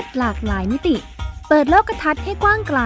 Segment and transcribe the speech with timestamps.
[0.00, 0.96] ศหลากหลายมิติ
[1.48, 2.80] เปิดโลกทัศน์ให้กว้างไกล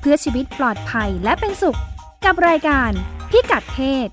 [0.00, 1.78] เพื่อชีวิตปลอดภัยและเป็นสุข
[2.24, 2.90] กับรายการ
[3.30, 4.08] พิกัดเพศ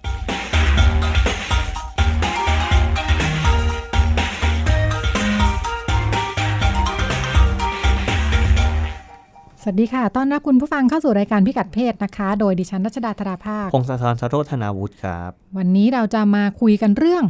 [9.63, 17.23] สวัสดีค่ะ ต้อนรับคุณผู้ฟังเข้าสู่รายการพิกัดเพศนะคะ โดยดิฉันรัชดาธราภาค พงศธรสโรธนาวุฒิครับ วันนี้เราจะมาคุยกันเรื่อง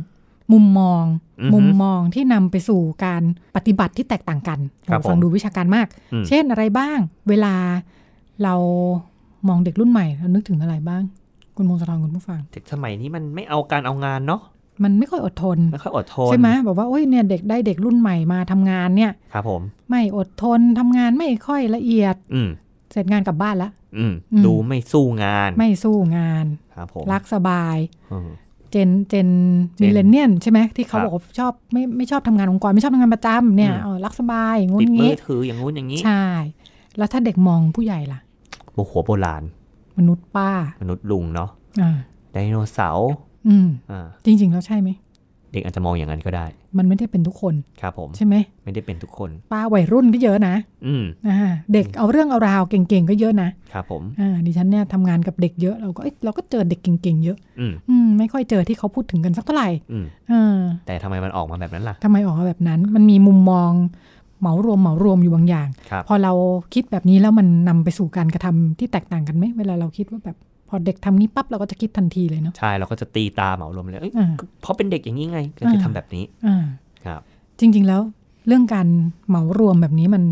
[0.52, 1.04] มุมมอง
[1.42, 3.24] อือฮึมุมมองที่นำไปสู่การ
[3.56, 6.98] ปฏิบัติที่แตกต่างกันครับฟังผมดูวิชาการมากอืมเช่นอะไรบ้าง
[7.30, 7.56] เวลา
[8.44, 8.56] เรา
[9.48, 11.04] มองเด็กรุ่นใหม่เรานึกถึงอะไรบ้าง
[11.56, 14.42] คุณมงคลทรคุณผู้ฟัง เด็กสมัยนี้มันไม่เอาการเอางานเนาะ
[14.84, 22.50] มันไม่ค่อยอดทนไม่ค่อยอดทนใช่ไหมบอกว่าโอ้ยเนี่ยเด็กได้เด็กรุ่นใหม่มาทำงานเนี่ย ครับผม ไม่อดทนทำงานไม่ค่อยละเอียด อืม
[22.92, 26.46] เสร็จงานกลับบ้านละอืมอืมดูไม่สู้งาน ไม่สู้งาน
[26.76, 27.78] ครับผมรักสบาย
[28.12, 28.30] อืม
[28.72, 29.30] เจนเจน
[29.76, 36.26] เจนมิเลเนียนใช่ไหมที่เขาครับบอกว่าชอบไม่ไม่ชอบทำงานองค์กรไม่ชอบทำงานประจำเนี่ยอืมเออรักสบายอย่างงู้ติดนมืงี้อถืออย่างงู้นอย่างนี้ ใช่
[36.98, 38.20] แล้วถ้าเด็กมองผู้ใหญ่ล่ะ
[38.76, 39.44] โอ้โหโบราณ
[39.98, 40.52] มนุษย์ป้า
[40.82, 41.50] มนุษย์ลุงเนาะ
[41.82, 41.92] อ่า
[42.32, 43.10] ไดโนเสาร์
[43.48, 44.90] อืมอ่าจริงๆแล้วใช่ไหม
[45.54, 46.46] เด็กอาจจะมองอย่างนั้นก็ได้
[46.78, 50.56] มันไม่ได้เป็นทุกคนครับผมใช่ไหมไม่ได้เป็นทุกคนป้าวัยรุ่นก็เยอะนะ
[50.88, 51.38] อืมอ่า
[51.74, 63.72] เด็กเอาเรื่องเอาราวเก่งๆก็เยอะนะครับผมอ่าดิฉันเนี่ยทำงานกับเด็กเยอะเราก็เอ้ยเราก็เจอเด็กเก่งๆเยอะอืมอืมไม่ค่อยเจอที่เขาพูดถึงกันสักเท่าไหร่อืมอ่าแต่ทำไมมันออกมาแบบนั้นล่ะทำไมออกมาแบบนั้น มันมีมุมมอง
[64.40, 66.34] เหมารวมเหมารวมอยู่บางอย่างครับพอเรา
[66.74, 70.38] คิดแบบนี้แล้วมันนำไปสู่การกระทำที่แตกต่างกันไหมเวลาเราคิดว่าแบบ
[70.74, 74.28] พอเด็กทำนี้ปั๊บเราก็จะคิดทันทีเลยเนาะใช่เราก็จะตีตาเหมารวมเลยเอ้ยอ่า
[74.62, 76.66] เพราะเป็นเด็กอย่างนี้ไงก็จะอ่าทำแบบนี้อ่า
[77.06, 77.22] ครับ
[77.60, 78.02] จริง ๆแล้ว
[78.48, 78.88] เรื่องการ
[79.28, 80.24] เหมารวมแบบนี้มัน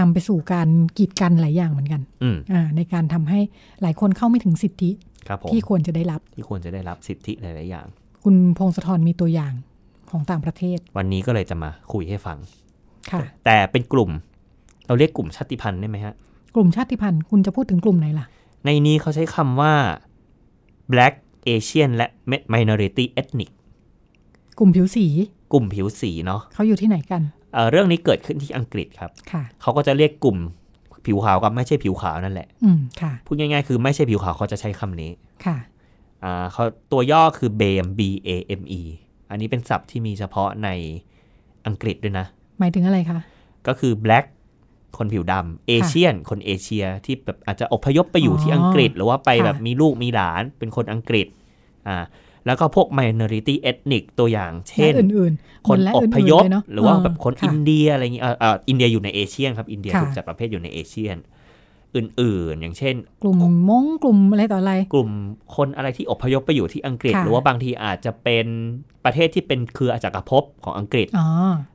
[0.00, 0.68] นำไปสู่การ
[0.98, 3.40] กีดกันหลายอย่างเหมือนกันอืมอ่าในการทำให้
[3.82, 4.90] หลายคนเข้าไม่ถึงสิทธิ
[5.28, 7.86] ครับผมที่ควรจะได้รับที่ควรจะได้รับสิทธิหลายๆอย่าง
[8.24, 9.52] คุณพงศธรมีตัวอย่าง
[10.10, 12.38] ของต่างประเทศ วันนี้ก็เลยจะมาคุยให้ฟัง
[13.10, 14.10] ค่ะ แต่เป็นกลุ่ม
[14.86, 16.14] เราเรียกกลุ่มชาติพันธุ์ได้ไหมฮะ
[16.54, 18.26] กลุ่มชาติพันธุ์คุณจะพูดถึงกลุ่มไหนล่ะ
[18.66, 19.74] ในนี้เขาใช้คำว่า
[20.92, 21.14] black
[21.48, 22.06] Asian และ
[22.54, 23.50] minority ethnic
[24.58, 25.06] กลุ่มผิวสี
[25.52, 27.22] กลุ่มผิวสีเนาะเขาอยู่ที่ไหนกัน
[27.52, 30.38] เอ่อเรื่องนี้เกิดขึ้นที่อังกฤษครับค่ะเขาก็จะเรียกกลุ่ม
[31.06, 35.10] ผิวขาวกับไม่ใช่ผิวขาวนั่นแหละ อืมค่ะพูดง่ายๆ คือไม่ใช่ผิวขาวเขาจะใช้คำนี้
[35.44, 35.56] ค่ะ
[36.22, 38.82] อ่าเขาตัวย่อคือ BAME B A M E
[39.30, 40.68] อันนี้เป็นศัพท์ที่มีเฉพาะใน
[41.66, 42.26] อังกฤษด้วยนะ
[42.58, 43.18] หมายถึงอะไรคะ
[43.66, 44.26] ก็คือ black
[44.98, 51.26] คนผิวดำเอเชียน คนเอเชียที่แบบอาจจะอพยพไปอยู่ที่อังกฤษ หรือว่าไปค่ะแบบมีลูกมีหลานเป็นคนอังกฤษ
[51.88, 52.04] อ่า
[52.46, 61.16] แล้วก็พวก minority ethnic ตัวอย่าง เช่นและอื่นๆคนและออื่นๆพยพเลเนะหรือว่าแบบคนค่ะอินเดียอะไรอย่างเงี้ยเอ่อเอ่ออินเดียอยู่ในเอเชียนครับ อินเดียค่ะถูกจัดประเภทอยู่ในเอเชียน
[61.96, 63.36] อื่น ๆ อย่างเช่น กลุ่ม
[63.68, 65.10] มงกลุ่มอะไรต่ออะไร กลุ่ม
[65.56, 68.46] คนอะไรที่อพยพไปอยู่ที่อังกฤษค่ะหรือว่าบางทีอาจจะเป็น
[69.04, 71.28] ประเทศที่เป็นเครือจักรภพของอังกฤษอ๋อ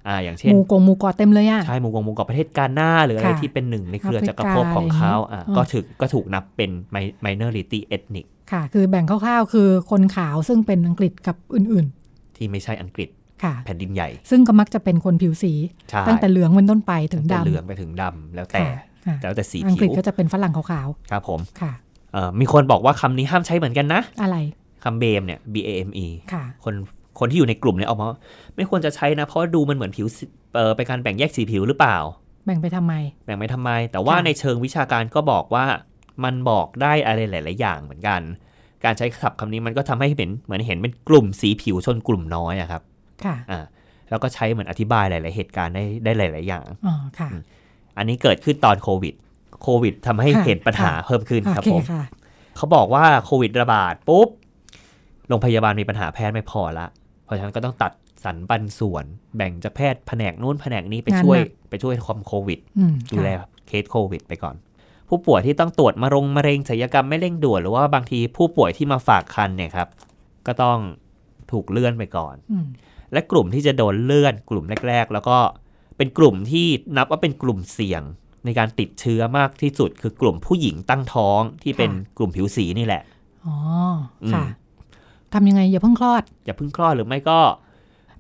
[0.08, 11.88] อ่าอย่างหเช่นมูกงหมูกอเต็มเลยอะใช่หมู่กงหมู่เกาะประเทศกาหน้าหรืออะไรค่ะที่เป็นหนึ่งในเครือแอฟริกาจักรภพของเขาอะอะไรอย่างงี้ก็ถูกก็ถูกนับเป็น mi- minority ethnic ค่ะ คือแบ่งคร่าวๆ คือคนขาวซึ่งเป็นอังกฤษกับอื่น
[12.36, 15.54] ที่ไม่ใช่อังกฤษๆค่ะแผ่นดินใหญ่ ซึ่งก็มักจะเป็นคนผิวสี
[15.90, 18.91] ใช่ตั้งแต่เหลืองเป็นต้นไปถึงตั้แต่ดำเหลืองไปถึงดำแล้วแต่ค่ะค่ะ
[19.22, 21.72] แล้วแต่สีอังกผิฤษวก็จะเป็นฝรั่งขาวครับผมๆค่ะ
[22.14, 24.38] เอ่อมีคนบอกว่าคำนี้ห้ามใช้เหมือนกันนะ อะไร
[24.84, 26.74] คำเบมเนี่ย B A M E ค่ะ คน
[27.20, 28.18] คนที่อยู่ในกลุ่มเนี่ยออกมาว่า
[28.56, 30.24] ไม่ควรจะใช้นะ เพราะดูมันเหมือนผิวสี
[30.56, 31.98] เออเป็นการแบ่งแยกสีผิวหรือเปล่า
[32.46, 32.94] แบ่งไปทำไม
[33.26, 35.66] แบ่งไปทำไม แต่ว่าค่ะในเชิงวิชาการก็บอกว่า
[36.24, 38.22] มันบอกได้อะไรหลาย ๆ อย่างเหมือนกัน
[38.86, 42.82] การใช้ศัพท์คำนี้มันก็ทำให้เห็นเหมือนเห็นเป็นกลุ่มสีผิวชนกลุ่มน้อยอะครับ
[43.26, 43.64] ค่ะอ่า
[44.10, 47.30] แล้วก็ใช้เหมือนอธิบายหลาย ๆ เหตุการณ์ได้ได้หลาย ๆ อย่างอ๋อค่ะ
[47.98, 49.14] อันนี้เกิดขึ้นตอนโควิด
[49.62, 52.04] โควิดทำให้ค่ะเห็นปัญหาค่ะเพิ่มขึ้นครับโอเคผมค่ะ
[52.58, 54.28] เขาบอกว่าโควิดระบาดปุ๊บ
[55.28, 56.88] โรงพยาบาลมีปัญหาแพทย์ไม่พอละ
[57.26, 57.92] เพราะฉะนั้นก็ต้องตัด
[58.24, 64.56] สรรปันส่วน แบ่งจากแพทย์แผนกนู้นแผนกนี้ไปงานช่วยหนักไปช่วยความโควิดอืมดูแลค่ะเคสโควิด ไปก่อน
[65.10, 69.88] ผู้ป่วยที่ต้องตรวจมะรงมะเร็งศัลยกรรมไม่เร่งด่วนหรือว่าบางทีผู้ป่วยที่มาฝากคันเนี่ยครับ
[70.48, 70.78] ก็ต้อง
[71.52, 72.66] ถูกเลื่อนไปก่อนอืม
[73.14, 75.38] และกลุ่มที่จะโดนเลื่อนกลุ่มแรก ๆ แล้วก็
[75.98, 76.68] เป็นกลุ่มที่
[76.98, 78.04] นับว่าเป็นกลุ่มเสี่ยง
[78.46, 83.04] ในการติดเชื้อมากที่สุด คือกลุ่มผู้หญิงตั้งท้องที่เป็นกลุ่มผิวสีนี่แหละ
[83.46, 83.56] อ๋อ
[84.24, 84.46] อืมค่ะ
[85.34, 87.40] ทำยังไงอย่าเพิ่งคลอด อย่าเพิ่งคลอดหรือไม่ก็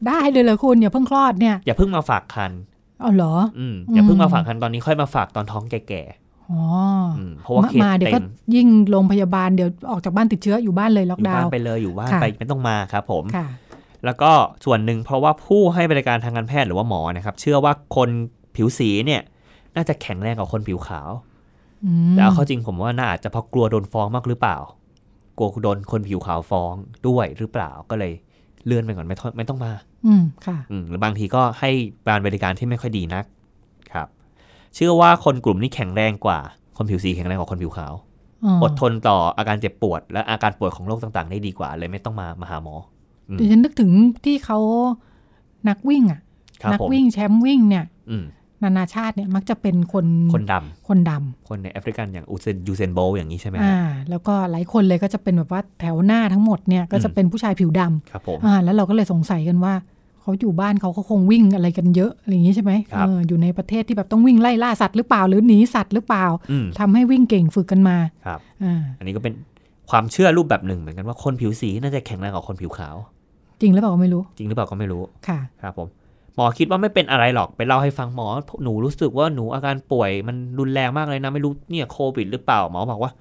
[0.07, 2.51] ได้เลยเหรอคุณอย่าเพิ่งคลอดเนี่ย อย่าเพิ่งมาฝากคัน
[3.01, 6.03] เอาเหรอ อืมอย่าเพิ่งอืมมาฝากคันตอนนี้ค่อยมาฝากตอนท้องแก่
[6.51, 8.25] อ๋อๆอืมเพราะว่ามาเคสมาเดี๋ยวเต็ก็ม
[8.55, 13.47] ยิ่งโรงพยาบาลเดี๋ยวออกจากบ้านติดเชื้ออยู่บ้านเลยล็ออกยู่ดาบ้านวน์ไปเลยอยู่บ้านค่ะไปไม่ต้องมาครับผมค่ะ
[14.05, 14.31] แล้วก็
[14.65, 18.09] ส่วนหนึ่งเพราะว่าผู้ให้บริการทางการแพทย์หรือว่าหมอนะครับ เชื่อว่าคน
[18.55, 19.21] ผิวสีเนี่ย
[19.75, 21.09] น่าจะแข็งแรงกว่าคนผิวขาว
[21.85, 24.57] อืมแต่เอาเข้าจริงผมว่าน่าอาจจะเพราะกลัวโดนฟ้องมากหรือเปล่า
[25.37, 26.73] กลัวโดนคนผิวขาวฟ้อง
[27.07, 28.13] ด้วยหรือเปล่าก็เลย
[28.65, 29.71] เลื่อนไปก่อนไม่ต้องไม่ต้องมา
[30.05, 31.69] อืมค่ะอืมหรือบางทีก็ให้
[32.09, 33.25] การบริการที่ไม่ค่อยดีนัก
[33.93, 34.07] ครับ
[34.75, 36.39] เชื่อว่าคนกลุ่มนี้แข็งแรงกว่า
[36.77, 37.93] คนผิวสีแข็งแรงกว่าคนผิวขาว
[38.63, 42.90] อดทนต่ออาการเจ็บปวด และอาการป่วยของโรคต่างๆ ได้ดีกว่า เลยไม่ต้องมามาหาหมออืม
[43.39, 43.91] ดิฉันนึกถึง
[44.25, 44.59] ที่เขา
[45.69, 46.19] นักวิ่งอะ
[46.63, 48.25] ครับนัผมวิ่งแชมป์วิ่งเนี่ยอืม
[48.63, 51.11] นานาชาติเนี่ยมักจะเป็นคนคนดำคนด
[51.47, 53.77] คนในแอฟริกันอย่างอูเซนยูเซนโบลอย่างนี้ใช่ไหมำอ่า
[54.09, 59.73] แล้วก็หลายคนเลยก็จะเป็นแบบว่าแถวหน้าทั้งหมดเนี่ยก็จะเป็นผู้ชายผิวดำครับผมอ่าแล้วเราก็เลยสงสัยกันว่า
[60.21, 69.33] เขาอยู่บ้านเขาเขาคงวิ่งอะไรกันเยอะอะไรอย่างนี้ใช่ไหมครับเอออยู่ในประเทศที่แบบต้องวิ่งไล่ล่าสัตว์หรือเปล่า หรือหนีสัตว์หรือเปล่าอืมทำให้วิ่งเก่งฝึกกันมาครับอ่าอันนี้ก็เป็น
[69.89, 72.95] ความเชื่อรูปแบบหนึ่งเหมือนกันว่าคนผิวสีน่าจะแข็งแรงกว่าคนผิวขาว
[73.61, 75.87] จริงหรือเปล่าก็ไม่รู้ จริงหรือเปล่าก็ไม่รู้ค่ะครับผม
[76.35, 78.27] หมอคิดว่าไม่เป็นอะไรหรอกไปเล่าให้ฟังหมอ
[78.63, 83.11] หนูรู้สึกว่าหนูอาการป่วยมันรุนแรงมากเลยนะไม่รู้เนี่ยโควิดหรือเปล่าหมอบอกว่า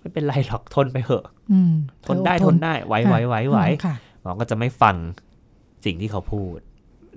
[0.00, 1.72] ไม่เป็นไรหรอกทนไปเถอะอืม
[2.06, 4.96] ทนได้เธออทนได้ไหวไหวไหวไหวค่ะหมอก็จะไม่ฟัง
[5.84, 6.58] สิ่งที่เขาพูด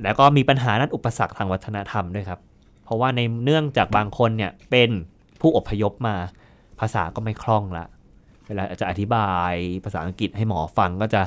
[0.04, 2.40] แล้วก็มีปัญหาด้านอุปสรรคทางวัฒนธรรมด้วยครับ
[2.84, 4.90] เพราะว่าในเนื่องจากบางคนเนี่ยเป็น
[5.42, 6.16] ผู้อพยพมา
[6.80, 7.86] ภาษาก็ไม่คล่องละ
[8.48, 11.22] เวลาจะอธิบายภาษาอังกฤษให้หมอฟังก็จะ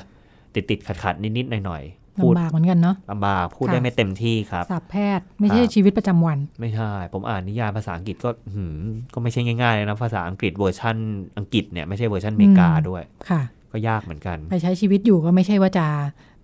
[0.55, 8.83] ติดติดขัดขัดๆนิดๆหน่อยๆพูดลำบากเหมือนกันเนาะลำบากพูดค่ะได้ไม่เต็มที่ครับสับแพทย์ไม่ใช่ครับชีวิตประจำวัน ไม่ใช่ ผมอ่านนิยายภาษาอังกฤษก็หืม
[9.15, 10.97] ก็ไม่ใช่ง่ายๆเลยนะภาษาอังกฤษเวอร์ชัน
[11.39, 13.43] อังกฤษเนี่ยไม่ใช่เวอร์ชันอเมริกาอืมด้วยค่ะ
[13.73, 15.87] ก็ยากเหมือนกัน ไปใช้ชีวิตอยู่ก็ไม่ใช่ว่าจะ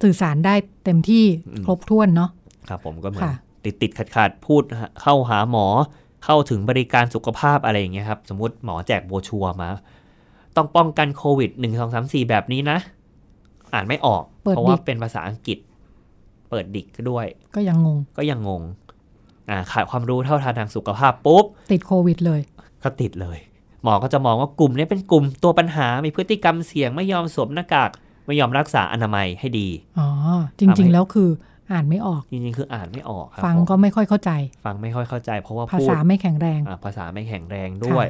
[0.02, 0.54] สื่อสารได้
[0.84, 2.30] เต็มที่อืมครบถ้วนเนาะ
[2.68, 3.34] ครับผมก็เหมือนค่ะ
[3.64, 4.62] ติดติดขัดขัดๆพูด
[5.02, 5.66] เข้าหาหมอ
[6.24, 9.68] เข้าถึงบริการสุขภาพอะไรอย่างเงี้ยครับ สมมติหมอแจกโบรชัวร์มา
[10.56, 12.78] ต้องป้องกันโควิดหนึ่งสองสามสี่แบบนี้นะ
[13.74, 15.58] อ่านไม่ออกเปิดเพราะดิว่ากเป็นภาษาอังกฤษ
[16.50, 17.26] เปิดดิกด้วย
[17.56, 18.62] ก็ยังงง ก็ยังงง
[19.50, 22.40] อ่าขาดความรู้เท่าทานทางสุขภาพปุ๊บ ติดโควิดเลย
[22.82, 23.38] ก็ติดเลย
[23.82, 27.90] หมอก็จะมองว่ากลุ่มนี้เป็นกลุ่มตัวปัญหา มีพฤติกรรมเสี่ยงไม่ยอมสวมหน้ากาก
[28.26, 29.68] ไม่ยอมรักษาอนามัยให้ดี
[29.98, 30.08] อ๋อ
[30.58, 31.30] จทำริงให้ๆแล้วคือ
[31.72, 34.30] อ่านไม่ออก จริงๆ คืออ่านไม่ออกครับฟังผมก็ไม่ค่อยเข้าใจ
[34.64, 38.06] ฟังไม่ค่อยเข้าใจ เพราะว่าภาพูดษาไม่แข็งแรงอ่าภาษาไม่แข็งแรงด้วย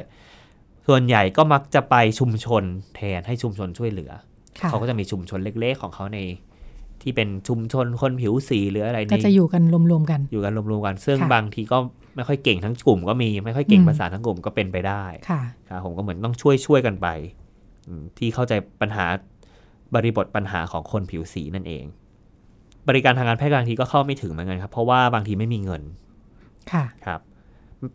[0.87, 2.63] ส่วนใหญ่ก็มักจะไปชุมชน
[2.95, 4.30] แทนให้ชุมชนช่วยเหลือค่ะ
[4.69, 6.19] เขาก็จะมีชุมชนเล็กๆของเขาใน
[7.01, 11.77] ที่เป็นชุมชนคนผิวสีหรืออะไรก็นี่จะอยู่กันรวมๆกัน อยู่กันรวมๆกัน ซึ่งค่ะบางทีก็
[12.15, 17.07] ไม่ค่อยเก่งทั้งกลุ่มก็มีไม่ค่อยเก่งอืมภาษาทั้งกลุ่มก็เป็นไปได้ค่ะครับผมก็เหมือนต้องช่วยช่วยกันไป
[17.87, 19.05] อืมที่เข้าใจปัญหา
[19.95, 21.83] บริบทปัญหาของคนผิวสีนั่นเอง
[22.87, 25.81] บริการทางการแพทย์บางทีก็เข้าไม่ถึงเหมือนกันครับ เพราะว่าบางทีไม่มีเงิน
[26.71, 27.19] ค่ะครับ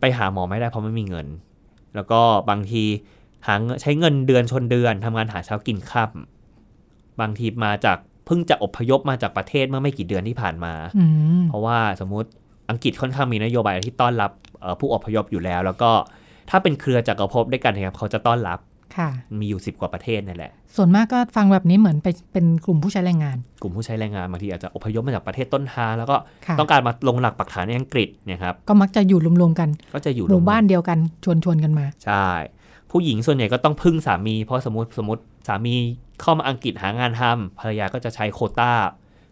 [0.01, 1.27] ไปหาหมอไม่ได้เพราะไม่มีเงิน
[1.95, 2.83] แล้วก็บางที
[3.47, 6.36] หาเงินใช้เงินเดือนชนเดือนทำงานหาเช้ากินค่ำ
[7.21, 11.05] บางทีมาจากเพิ่งจะอพยพมาจากประเทศเมื่อไม่กี่เดือนที่ผ่านมาอื
[11.41, 12.29] มเพราะว่าสมมุติ
[12.69, 14.31] อังกฤษค่อนข้างมีนโยบายที่ต้อนรับ
[14.61, 15.91] เอ่อผู้อพยพอยู่แล้ว แล้วก็
[16.49, 18.59] ถ้าเป็นเครือจักรภพด้วยกันนะครับเขาจะต้อนรับ
[18.97, 19.09] ค่ะ
[19.39, 26.15] มีอยู่สิบกว่าประเทศนั่นแหละ ส่วนมากก็ฟังแบบนี้เหมือนไปเป็นกลุ่มผู้ใช้แรงงาน กลุ่มผู้ใช้แรงงานบางทีอาจจะอพยพมาจากประเทศต้นทางแล้วก็
[26.47, 32.27] ค่ะต้องการมาลงหลักปักฐานในอังกฤษเนี่ยครับ ก็มักจะอยู่รวมๆกัน ก็จะอยู่หมู่บ้านรวมเดียวกันชวนๆกันมาๆใช่
[32.91, 35.75] ผู้หญิงส่วนใหญ่ก็ต้องพึ่งสามี เพราะสมมติสมมติสามี
[36.21, 38.71] เข้ามาอังกฤษหางานทำภรรยาก็จะใช้โควต้า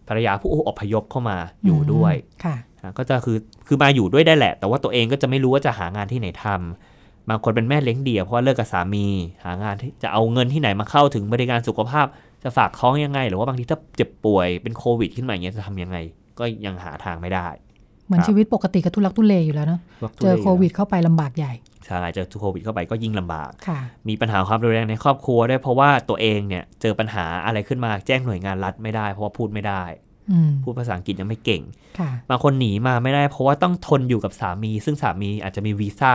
[0.08, 2.14] ภรรยาผู้อพยพเข้ามาอยู่ด้วย
[2.44, 3.38] ค่ะอะก็จะคือ
[3.68, 9.06] คือมาอยู่ด้วยได้แหละ แต่ว่าตัวเองก็จะไม่รู้ว่าจะหางานที่ไหนทำบางคนเป็นแม่เลี้ยงเดี่ยวเพราะว่าเลิกกับสามี
[9.44, 12.06] หางานที่จะเอาเงินที่ไหนมาเข้าถึงบริการสุขภาพ
[12.44, 15.98] จะฝากท้องยังไง หรือว่าบางทีถ้าเจ็บป่วยเป็นโควิด ขึ้นมาอย่างเงี้ยจะทำยังไง
[16.40, 17.48] ก็ยังหาทางไม่ได้
[18.06, 21.54] เหมือนครับชีวิตปกติก็ทุลักทุเลอยู่แล้วเนาะพวกทุเจอรศโควิดเข้าไปลำบากใหญ่
[21.86, 29.84] ใช่เจอโควิดเข้าไปก็ยิ่งลำบากค่ะมีปัญหาความรุนแรงในครอบครัวด้วยเพราะว่าตัวเองเนี่ยเจอปัญหาอะไรขึ้นมาแจ้งหน่วยงานรัฐไม่ได้ เพราะว่าพูดไม่ได้
[30.32, 31.62] อืมพูดภาษาอังกฤษยังไม่เก่ง
[32.00, 36.12] ค่ะบางคนหนีมาไม่ได้ เพราะว่าต้องทนอยู่กับสามี ซึ่งสามีอาจจะมีวีซ่า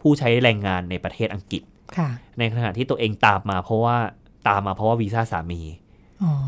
[0.00, 1.62] ผู้ใช้แรงงานในประเทศอังกฤษ
[1.96, 3.96] ค่ะในขณะที่ตัวเองตามมาเพราะว่า
[4.48, 5.83] ตามมาเพราะว่าวีซ่าสามีอ๋อ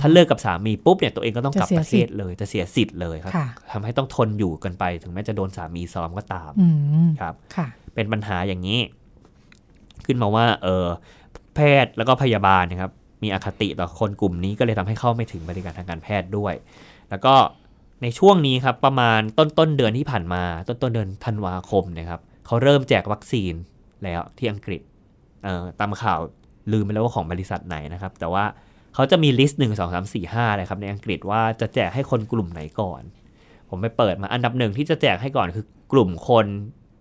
[0.01, 6.69] ถ้าเลิกกับสามีปุ๊บเนี่ยตัวเองก็ต้องกลับจะเสียประเทศเลยจะเสียสิทธิ์เลยครับค่ะทำให้ต้องทนอยู่กันไป ถึงแม้จะโดนสามีซ้อมก็ตามอื
[7.07, 8.81] มครับค่ะเป็นปัญหาอย่างนี้
[10.07, 10.87] ขึ้นมาว่า เออ
[11.55, 12.93] แพทย์แล้วก็พยาบาลนะครับ
[13.23, 16.55] มีอคติต่อคนกลุ่มนี้ก็เลยทำให้เข้าไม่ถึงบริการทางการแพทย์ด้วย
[17.11, 17.35] แล้วก็
[18.03, 23.55] ในช่วงนี้ครับประมาณต้นต้นเดือนที่ผ่านมา ต้นต้นเดือนธันวาคมนะครับเขาเริ่มแจกวัคซีน
[24.05, 24.81] แล้วที่อังกฤษ
[25.45, 26.21] เอ่อตามข่าว
[26.73, 28.45] ลืมไปแล้วว่าของบริษัทไหนนะครับ แต่ว่า
[28.97, 33.03] เขาจะมีลิสต์หนึ่งสองสามสี่ห้าเลยครับในอังกฤษว่าจะแจกให้คนกลุ่มไหนก่อน
[33.71, 36.47] ผมไปเปิดมาอันดับหนึ่งที่จะแจกให้ก่อนคือกลุ่มคน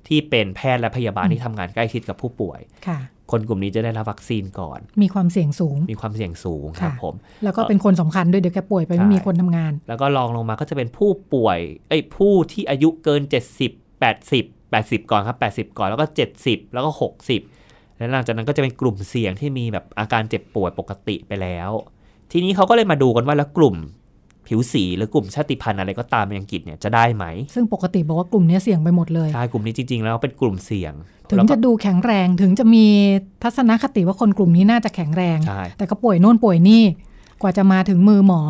[0.07, 2.99] ที่เป็นแพทย์และพยาบาลอืมที่ทำงานใกล้ชิดกับผู้ป่วยค่ะ
[3.31, 11.59] คนกลุ่มนี้จะได้รับวัคซีนก่อน มีความเสี่ยงสูง มีความเสี่ยงสูงครับค่ะผม แล้วก็เป็นคนสำคัญด้วยเดี๋ยวแกป่วยไปไม่ใช่มีคนทำงาน แล้วก็ลองลงมาก็จะเป็นผู้ป่วย
[11.89, 13.21] เอ้ยผู้ที่อายุเกิน
[13.61, 16.05] 70 80 80 ก่อนครับ 80 ก่อนแล้วก็
[16.39, 16.91] 70 แล้วก็
[17.27, 17.64] 60
[17.97, 21.69] แล้วหลังจากนั้นก็จะเป็นกลุ่มเสี่ยงที่มีแบบอาการเจ็บป่วยปกติไปแล้ว
[22.31, 23.75] ทีนี้เขาก็เลยมาดูกันว่าแล้วกลุ่ม
[24.47, 27.25] ผิวสีหรือกลุ่มชาติพันธุ์อะไรก็ตามในอังกฤษเนี่ยจะได้ไหม
[27.55, 30.93] ซึ่งปกติบอกว่ากลุ่มเนี้ยเสี่ยงไปหมดเลยใช่กลุ่มนี้จริง ๆ แล้วเป็นกลุ่มเสี่ยง
[31.29, 32.85] ถึงแล้วก็จะดูแข็งแรงถึงจะมี
[33.43, 36.83] ทัศนคติว่าคนกลุ่มนี้น่าจะแข็งแรงใช่แต่ก็ป่วยโน่นป่วยนี่
[37.41, 38.41] กว่าจะมาถึงมือหมอ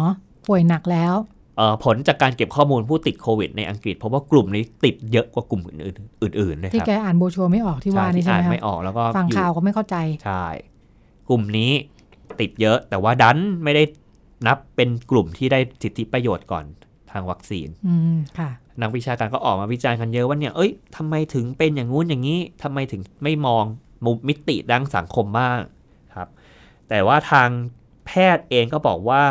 [0.48, 1.35] ป่วยหนักแล้วเอ่อ
[1.84, 9.96] ผลจากการเก็บข้อมูลผู้ติดโควิดในอังกฤษ เพราะว่ากลุ่มนี้ติดเยอะกว่ากลุ่มอื่นๆอื่นๆเลยที่ครับแกอ่านโบรชัวร์ไม่ออกที่ว่านี่ที่ใช่อ่านไหมไม่คะออกแล้วก็ฟังอยู่ข่าวก็ไม่เข้าใจ
[10.26, 10.46] ใช่
[11.30, 11.72] กลุ่มนี้
[12.40, 13.84] ติดเยอะแต่ว่าดันไม่ได้
[14.48, 16.66] นับเป็นกลุ่มที่ได้สิทธิประโยชน์ก่อน
[17.12, 18.50] ทางวัคซีนอืมค่ะ
[18.82, 23.64] นักวิชาการก็ออกมาวิจารณ์กันเยอะว่าเนี่ยเอ้ยทำไมถึงเป็นอย่างงู้นอย่างนี้ทำไมถึงไม่มอง
[24.06, 25.60] มุมมิติด้านสังคมบ้าง
[26.16, 26.30] ครับ
[26.90, 27.50] แต่ว่าทาง
[28.06, 29.24] แพทย์เองก็บอกว่า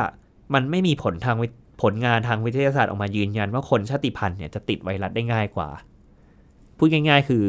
[0.54, 1.49] มันไม่มีผลทางวิ
[1.83, 5.69] ผลงานทางวิทยาศาสตร์ออกมายืนยันว่าคนชาติพันธุ์เนี่ยจะติดไวรัสได้ง่ายกว่า
[6.78, 7.45] พูดง่าย ๆ คือ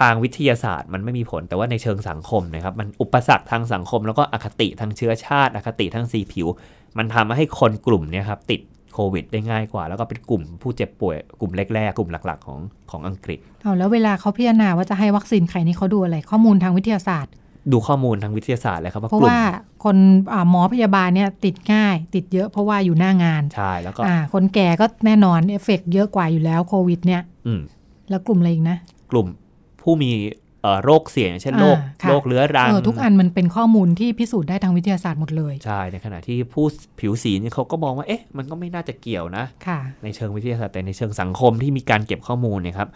[0.00, 6.46] ทางวิทยาศาสตร์มันไม่มีผลแต่ว่าในเชิงสังคมนะครับ มันอุปสรรคทางสังคม แล้วก็อคติทางเชื้อชาติ อคติทางสีผิว
[6.98, 8.60] มันทำให้คนกลุ่มเนี่ยครับติด
[8.94, 12.58] โควิดได้ง่ายกว่า แล้วก็เป็นกลุ่มผู้เจ็บป่วยกลุ่มแรกๆ กลุ่มหลัก ๆ ของ
[12.90, 17.32] ของอังกฤษเอาแล้วเวลาเขาพิจารณาว่าจะให้วัคซีนใครนี่เขาดูอะไร ข้อมูลทางวิทยาศาสตร์
[17.72, 19.42] ดูข้อมูลทางวิทยาศาสตร์เลยครับว่าเพราะกลุ่มว่า
[19.84, 19.96] คน
[20.32, 27.60] อ่าหมอพยาบาลเนี่ยติดง่าย ติดเยอะเพราะว่าอยู่หน้างานใช่แล้วก็อ่าคนแก่ก็แน่นอนเอฟเฟกต์เยอะกว่าอยู่แล้วโควิด เนี่ยอืม
[28.10, 28.76] แล้วกลุ่มอะไรอีกนะ
[29.10, 29.26] กลุ่ม
[29.80, 30.10] ผู้มี
[30.62, 36.64] เอ่อโรคเสี่ยงอย่างเช่นโรคอ่าค่ะโรคเรื้อรังเออทุกอันมันเป็นข้อมูลที่พิสูจน์ได้ทางวิทยาศาสตร์หมดเลย ใช่ ในขณะที่ผู้
[37.00, 42.88] ผิวสีเนี่ยเขาก็มองว่าเอ๊ะมันก็ไม่น่าจะเกี่ยวนะค่ะในเชิงวิทยาศาสตร์แต่ในเชิงสังคมที่มีการเก็บข้อมูลเนี่ยครับ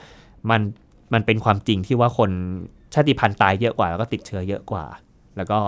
[0.50, 0.61] มัน
[1.12, 2.30] มันเป็นความจริงที่ว่าคน
[2.94, 4.84] ชาติพันธุ์ตายเยอะกว่าแล้วก็ติดเชื้อเยอะกว่า
[5.36, 5.58] แล้วก็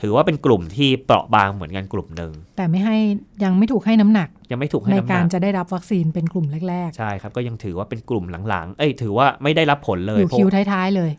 [0.00, 2.96] ถือว่าเป็นกลุ่มที่เปราะบางเหมือนกันกลุ่มหนึ่งแต่ไม่ให้
[3.44, 11.10] ยังไม่ถูกให้น้ำหนัก ยังไม่ถูกให้ในน้ำหการนักจะได้รับวัคซีนเป็นกลุ่มแรกใช่ครับก็ยังถือว่าเป็นกลุ่มหลังๆ เอ้ยถือว่าไม่ได้รับผลเลๆยอยู่เพราะคิวท้ายๆเลย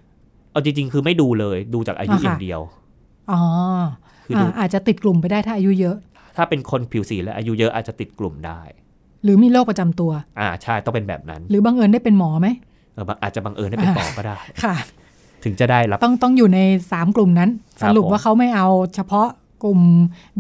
[0.52, 2.62] เอาจริงๆ คือไม่ดูเลยดูจากอายุอ่าค่ะอย่างเดียว
[3.32, 3.42] อ๋อ
[4.26, 5.96] คือดูอ่าอาจจะติดกลุ่มไปได้ถ้าอายุเยอะ
[6.38, 8.62] ถ้าเป็นคนผิวสีและอายุเยอะอาจจะติดกลุ่มได้
[9.24, 12.48] หรือมีโรคประจำตัว อ่าใช่ต้องเป็นแบบนั้น หรือบังเอิญได้เป็นหมอไหม
[12.94, 14.76] เออบางอาจจะบังเอิญได้เป็นอ่าต่อก็ได้ค่ะ
[15.44, 16.60] ถึงจะได้รับต้องต้องอยู่ใน
[16.91, 19.27] สามกลุ่มนั้นคสรับรุปผมว่าเขาไม่เอาเฉพาะ
[19.63, 19.82] กลุ่ม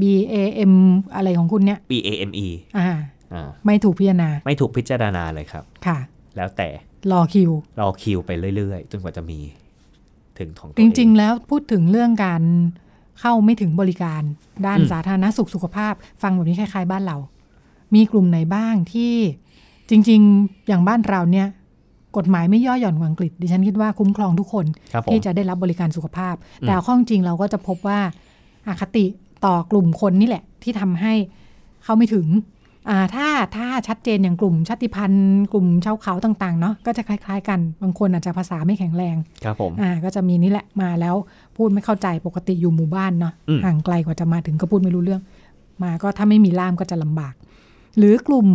[0.01, 0.35] B A
[0.71, 0.73] M
[1.15, 2.85] อะไรของคุณเนี่ย B A M E อ่า
[3.33, 5.97] อ่าไม่ถูกพิจารณา ไม่ถูกพิจารณาเลยครับ ค่ะ
[6.37, 6.69] แล้วแต่
[7.11, 9.39] รอคิว รอคิวไปเรื่อยๆ จนกว่าจะมี
[10.39, 12.43] ถึงของตัวจเอริง ๆ แล้วพูดถึงเรื่องการ
[13.21, 14.21] เข้าไม่ถึงบริการ
[14.65, 17.17] ด้านอืมสาธารณสุขสุขภาพ ฟังแบบนี้คล้าย ๆ บ้านเรา
[17.95, 19.13] มีกลุ่มไหนบ้างที่
[19.89, 21.47] จริง ๆ อย่างบ้านเราเนี่ย
[22.17, 27.99] กฎหมายไม่ย่อหย่อนกว่าอังกฤษ ดิฉันคิดว่าคุ้มครองทุกคนครับผมที่จะได้รับบริการสุขภาพอืมแต่เอาข้อจริงเราก็จะพบว่า
[28.67, 29.05] อาคติ
[29.45, 31.13] ต่อกลุ่มคนนี่แหละ ที่ทำให้
[31.83, 32.27] เข้าไม่ถึง
[32.89, 41.15] อ่าถ้าถ้าชัดเจนอย่างกลุ่มชาติพันธุ์ กลุ่มชาวเขาต่างๆเนาะก็จะคล้ายๆ กันบางคนอาจจะภาษาไม่แข็งแรงครับผมอ่าก็จะมีนี่แหละมาแล้ว
[41.55, 45.21] พูดไม่เข้าใจปกติอยู่หมู่บ้านเนาะอืมห่างไกลกว่าจะมาถึงก็พูดไม่รู้เรื่อง
[45.83, 47.33] มาก็ถ้าไม่มีล่ามก็จะลำบาก
[47.97, 48.47] หรือกลุ่ม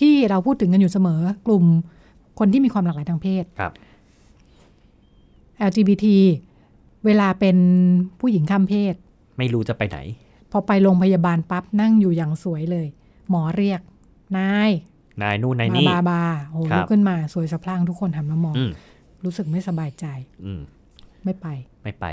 [0.00, 1.64] ที่เราพูดถึงกันอยู่เสมอ กลุ่ม
[2.38, 3.72] คนที่มีความหลากหลายทางเพศครับ
[5.68, 6.06] LGBT
[7.04, 7.56] เวลาเป็น
[8.20, 8.94] ผู้หญิงข้ามเพศ
[9.38, 9.98] ไม่รู้จะไปไหน
[10.50, 12.86] พอไปโรงพยาบาลปั๊บนั่งอยู่อย่างสวยเลย
[13.30, 13.80] หมอเรียก
[14.38, 14.70] นาย
[15.22, 18.70] นายนู่นนายบานี่บาบาโอ้ครับลุกขึ้นมาสวยสะพรั่งทุกคนหันมามองอืม
[19.24, 20.06] รู้สึกไม่สบายใจ
[20.44, 20.60] อืม
[21.24, 21.46] ไม่ไป
[21.82, 22.04] ไม่ไป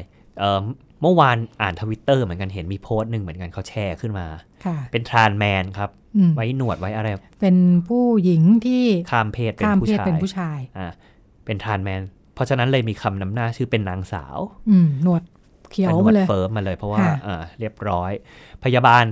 [1.02, 4.28] เอ่อเมื่อวานอ่านทวิตเตอร์เหมือนกันเห็นมีโพสต์หนึ่งเหมือนกันเขาแชร์ขึ้นมา
[4.66, 7.08] ค่ะเป็น trans man ครับอืมไว้หนวดไว้อะไร
[7.42, 7.56] เป็น
[7.88, 10.88] ผู้หญิงที่ข้ามเพศเป็นข้ามผู้เพศชายเป็นผู้ชายอ่า
[11.46, 12.02] เป็น trans man
[12.34, 14.38] เพราะฉะนั้นเลยมีคำนำหน้าชื่อเป็นนางสาว
[14.70, 15.24] อืมหนวด
[15.72, 18.12] เขียวหนวดมาเลย firm มาเลยเพราะว่าค่ะอ่าเรียบร้อย
[18.64, 19.04] พยาบาล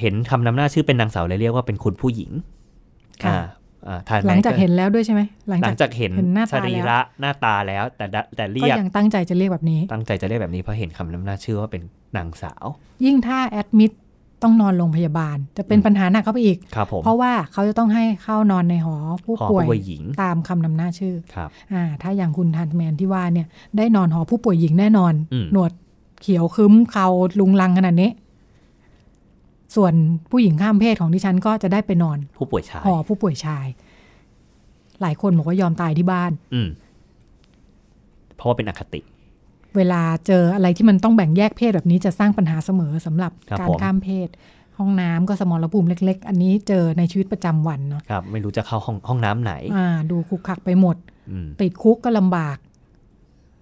[0.00, 2.30] เห็นคำนำหน้าชื่อเป็นนางสาวเลยเรียกว่าเป็นคุณผู้หญิง
[3.24, 3.46] ค่ะอ่าอ่า
[4.08, 11.82] ทรานแมนหลังจากเห็นแล้วด้วยใช่ไหมหลังหลัจากงจากเห็นเห็นหน้าสตาแล้วรีระหน้าตาแล้ว แต่ดะแต่เรีก็ยกยังตั้งใจจะเรียกแบบนี้ ตั้งใจจะเรียกแบบนี้เพราะเห็นคำนำหน้าชื่อว่าเป็น
[12.16, 12.64] นางสาว
[13.04, 13.92] ยิ่งถ้าแอดมิด
[14.42, 25.72] ต้องนอนโรงพยาบาล จะเป็นอืมปัญหาหนักเข้าไปอีกครับผมเพราะว่าเขาจะต้องให้เข้านอนในหอผู้หอป่วยผู้ป่วยหญิงตามคำนำหน้าชื่อครับอ่าถ้าอย่างคุณทันแมนที่ว่าเนี่ยได้นอนหอผู้ป่วยหญิงแน่นอนอืมหนวด
[26.22, 27.06] เขียวคึ้มเขา
[27.40, 28.10] ลุงลังขนาดนี้
[29.76, 29.94] ส่วน
[30.30, 33.66] ผู้หญิงข้ามเพศของดิฉันก็จะได้ไปนอน ผู้ป่วยชายหอผู้ป่วยชาย
[35.00, 36.68] หลายคนบอกว่ายอมตายที่บ้าน อืม
[38.36, 39.00] เพราะว่าเป็นอคติ
[39.76, 44.28] เวลาเจออะไรที่มันต้องแบ่งแยกเพศแบบนี้จะสร้างปัญหาเสมอสำหรับครับการผมข้ามเพศ
[44.78, 50.96] ห้องน้ำก็สมรภูมิเล็ก ๆ อันนี้เจอในชีวิตประจำวันเนาะครับ ไม่รู้จะเข้าห้องห้องน้ำไหน อ่า ดูคุกคักไปหมด
[51.30, 52.58] อืมติดคุกก็ลำบาก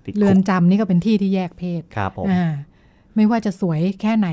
[0.06, 2.44] ติดเรืคุอนกจำนี่ก็เป็นที่ที่แยกเพศครับผมอ่า
[3.14, 4.28] ไม่ว่าจะสวยแค่ไหน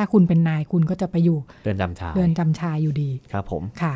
[0.00, 3.94] ถ้าคุณเป็นนายคุณก็จะไปอยู่เรือนจำชายเรือนจำชายอยู่ดีครับ ผมค่ะ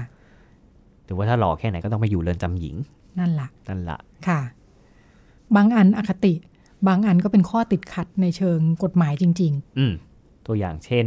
[1.05, 2.77] หรือว่าถ้าหล่อแค่ไหนก็ต้องไปอยู่เรือนจำหญิง
[3.19, 4.41] นั่นล่ะนั่นละค่ะ
[5.57, 6.35] บางอันอคติ
[6.89, 9.93] บางอันก็เป็นข้อติดขัดในเชิงกฎหมายจริงอืม
[10.47, 11.07] ตัวอย่างเช่น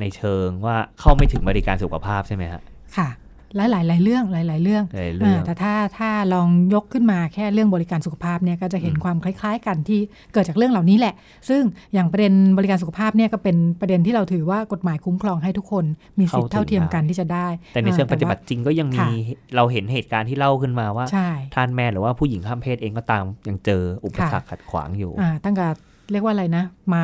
[0.00, 3.08] ในเชิงว่าเข้าไม่ถึงบริการสุขภาพใช่ไหมฮะๆค่ะ
[3.56, 10.00] และหลายๆเรื่องหลายๆเรื่องหลายเรื่องาแต่ถ้าถ้าลองยกขึ้นมาแค่เรื่องบริการสุขภาพเนี่ยก็จะเห็นอืมความคล้าย ๆ กันที่
[10.32, 11.14] เกิดจากเรื่องเหล่านี้แหละ
[11.48, 11.62] ซึ่ง
[11.94, 15.84] อย่างประเด็นบริการสุขภาพเนี่ยก็เป็นประเด็นที่เราถือว่ากฎหมายคุ้มครองให้ทุกคน
[16.18, 19.08] มีสิทธิ์เข้าถึงเท่าเทียมกันได้ที่จะได้ แต่ในเชิงอ่าปฏิบัว่าติจริงก็ยังมีค่ะ
[19.56, 25.66] เราเห็นเหตุการณ์ที่เล่าขึ้นมาว่าใช่ท่านแม่หรือว่าผู้หญิงข้ามเพศเองก็ตามยังเจออุปสรรคขัดขวางอยู่อ่าตั้งแต่
[26.12, 27.02] เรียกว่าอะไรนะ มา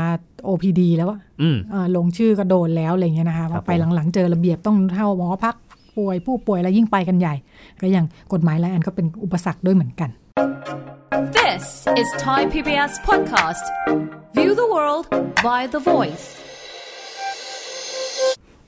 [0.49, 5.55] OPD แล้วอะอืมอ่าลงชื่อก็โดนแล้วอะไรเงี้ยนะคะครับพอไปหลังๆ เจอระเบียบต้องเข้าหมอพัก
[6.01, 7.35] ป่วยผู้ป่วยแล้วยิ่งไปกันใหญ่
[7.81, 10.11] ก็อย่างกฎหมายหลายอันก็เป็นอุปสรรคด้วยเหมือนกัน
[11.39, 11.65] This
[12.01, 13.65] is Thai PBS podcast.
[14.37, 15.05] View the world
[15.47, 16.27] via the voice.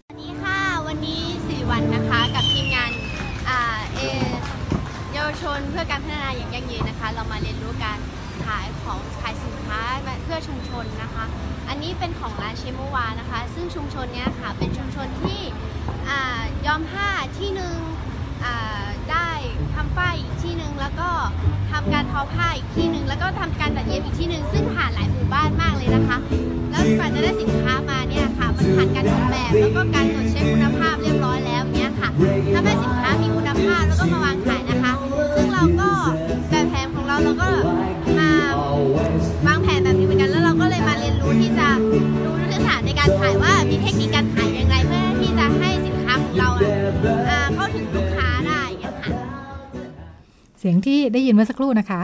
[0.05, 2.91] สวัสดีค่ะ วันนี้สิริวัลนะคะกับทีมงาน
[3.49, 3.61] อ่า
[3.95, 4.01] เอ
[5.13, 7.99] เยาวชนเพื่อการพัฒนาอย่างยั่งยืนนะคะ เรามาเรียนรู้การ
[8.47, 9.81] ขายของขายสินค้า
[10.25, 11.25] เพื่อชุมชนนะคะ
[11.69, 15.41] อันนี้เป็นของร้านเชโมวานะคะ ซึ่งชุมชนเนี้ยค่ะเป็นชุมชนที่
[15.82, 15.82] อ่า
[16.67, 17.77] ยอมผ้าที่หนึ่ง
[19.11, 19.31] ได้
[19.75, 21.11] ทำฝ้ายอีกที่หนึ่งแล้วก็
[21.73, 26.19] ทำการทอผ้าอีกที่หนึ่งแล้วก็ทำการตัดเย็บอีกที่หนึ่งซึ่งผ่านหลายหมู่บ้านมากเลยนะคะ
[26.71, 32.09] แล้วกว่าจะได้สินค้ามาเนี่ยค่ะ มันผ่านการออกแบบแล้วก็การตรวจเช็คคุณภาพเรียบร้อยแล้วเนี่ยค่ะ
[32.55, 34.93] ทำให้สินค้ามีคุณภาพแล้วก็มาวางขายนะคะ
[35.35, 35.91] ซึ่งเราก็
[50.63, 52.03] เสียงที่ได้ยินเมื่อสักครู่นะคะ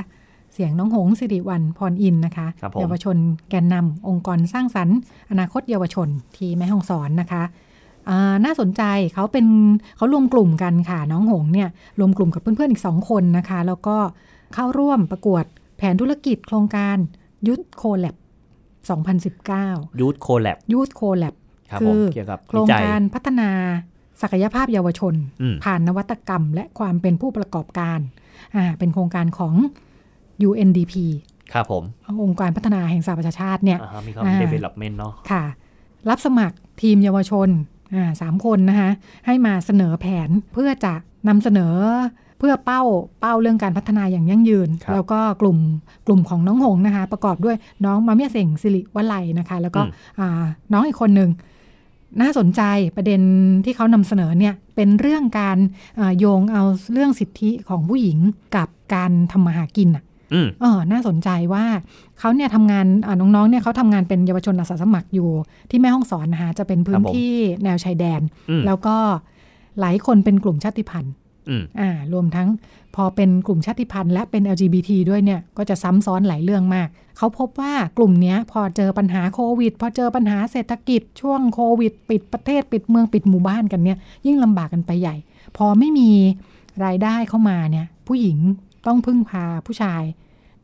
[0.54, 3.16] เสียงน้องหงสิริวัลพรอินทร์นะคะครับผมเยาวชน
[3.50, 4.96] แกนนำองค์กรสร้างสรรค์
[5.30, 7.42] อนาคตเยาวชนที่แม่ฮ่องสอนนะคะ
[8.08, 8.82] อ่าน่าสนใจ
[9.14, 9.46] เขาเป็น
[9.96, 13.96] เขารวมกลุ่มกันค่ะ น้องหงเนี่ยรวมกลุ่มกับเพื่อนๆอีกสองคนนะคะ แล้วก็
[14.54, 15.44] เข้าร่วมประกวด
[15.76, 16.96] แผนธุรกิจโครงการ
[17.48, 18.16] ยุทธโคแลบ
[18.88, 21.34] 2019ยูทโคแลบยูทโคแลบ
[21.70, 23.50] ครับคืผมอเกี่ยวกับโครงวิจัยการพัฒนา
[24.22, 28.00] ศักยภาพเยาวชนอืมผ่านนวัตกรรม และความเป็นผู้ประกอบการ
[28.56, 29.54] อ่าเป็นโครงการของ
[30.48, 30.94] UNDP
[31.52, 31.84] ครับผม
[32.22, 35.44] องค์การพัฒนาแห่งสหประชาชาติเนี่ยอ่าฮะมีความอ่า development เนาะค่ะ
[36.10, 37.48] รับสมัครทีมเยาวชน
[37.94, 38.90] อ่าสามคนนะคะ
[39.26, 40.94] ให้มาเสนอแผนเพื่อจะ
[41.28, 41.74] นำเสนอ
[42.38, 42.82] เพื่อเป้า
[43.20, 45.58] เป้าเรื่องการพัฒนาอย่างยั่งยืนครับแล้วก็กลุ่ม
[46.06, 51.30] กลุ่มของน้องหงนะคะ ประกอบด้วยน้องมาเมียเสงสิริวัลัยนะคะ แล้วก็อืมอ่าน้องอีกคนหนึ่ง
[52.20, 52.62] น่าสนใจ
[52.96, 53.20] ประเด็น
[53.64, 55.58] ที่เขานำเสนอเนี่ยเป็นเรื่องการ
[55.98, 58.18] อ่าโยงเอาเรื่องสิทธิของผู้หญิง
[58.56, 61.64] กับการทำมาหากินอะอืมเออน่าสนใจว่า
[62.18, 65.30] เขาเนี่ยทำงานอ่าน้องๆเนี่ยเขาทำงานเป็นเยาวชนอาสาสมัครอยู่
[65.70, 67.30] ที่แม่ห้องสอนนะคะจะเป็นพื้ครันบผมที่
[67.64, 68.96] แนวชายแดนอืมแล้วก็
[69.80, 71.12] หลายคนเป็นกลุ่มชาติพันธุ์
[71.48, 72.48] อืมอ่ารวมทั้ง
[72.98, 85.16] พอเป็นกลุ่มชาติพันธุ์และเป็น LGBT ด้วยเนี่ย ก็จะซ้ำซ้อนหลายเรื่องมาก เขาพบว่ากลุ่มเนี้ยพอเจอปัญหาโควิด พอเจอปัญหาเศรษฐกิจ ช่วงโควิด ปิดประเทศปิดเมืองปิดหมู่บ้านกันเนี่ย ยิ่งลำบากกันไปใหญ่
[85.56, 86.10] พอไม่มี
[86.84, 88.38] รายได้เข้ามาเนี่ย ผู้หญิง
[88.86, 90.02] ต้องพึ่งพาผู้ชาย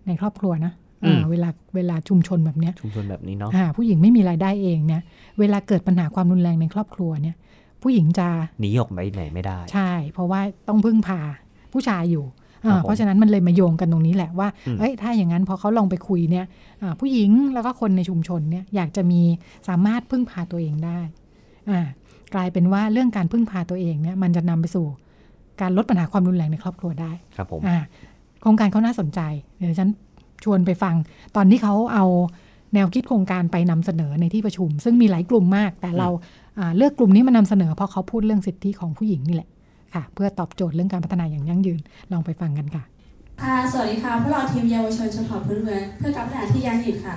[0.06, 0.72] ในครอบครัวนะ
[1.04, 5.02] อืมอ่าเวลาเวลาชุมชนแบบเนี้ยชุมชนแบบนี้เนาะอ่าผู้หญิงไม่มีรายได้เองเนี่ย
[5.38, 7.36] เวลาเกิดปัญหาความรุนแรงในครอบครัวเนี่ย
[7.82, 8.28] ผู้หญิงจะ
[8.60, 11.20] หนีออกไปไหนไม่ได้ ใช่ เพราะว่าต้องพึ่งพา
[11.74, 12.24] ผู้ชายอยู่
[12.64, 16.46] อ่าครับผมเพราะฉะนั้นมันเลยมาโยงกันตรงนี้แหละว่าอืมเอ้ย ถ้าอย่างนั้นพอเขาลองไปคุยเนี่ย
[16.82, 19.20] อ่าผู้หญิงแล้วก็คนในชุมชนเนี่ยอยากจะมี
[19.68, 21.00] สามารถพึ่งพาตัวเองได้
[21.70, 21.80] อ่า
[22.34, 24.86] กลายเป็นว่าเรื่องการพึ่งพาตัวเองเนี่ยมันจะนำไปสู่
[25.60, 27.76] การลดปัญหาความรุนแรงในครอบครัวได้ ครับผมอ่า
[28.40, 29.20] โครงการเขาน่าสนใจ
[29.58, 29.90] เดี๋ยวฉัน
[30.44, 30.94] ชวนไปฟัง
[31.36, 32.04] ตอนที่เขาเอา
[32.74, 36.08] แนวคิดโครงการไปนำเสนอในที่ประชุม ซึ่งมีหลายกลุ่มมาก แต่เรา
[36.58, 39.48] อ่าเลือกกลุ่มนี้มานำเสนอเพราะเขาพูดเรื่องสิทธิของผู้หญิงนี่แหละ
[39.94, 41.80] ค่ะ เพื่อตอบโจทย์เรื่องการพัฒนาอย่างยั่งยืน
[42.12, 42.82] ลองไปฟังกันค่ะ
[43.42, 47.16] ค่ะ สวัสดีค่ะ พวกเราทีมเยาวชนชนเผ่าพื้นเมืองเพื่อการพัฒนาที่ยั่งยืนค่ะ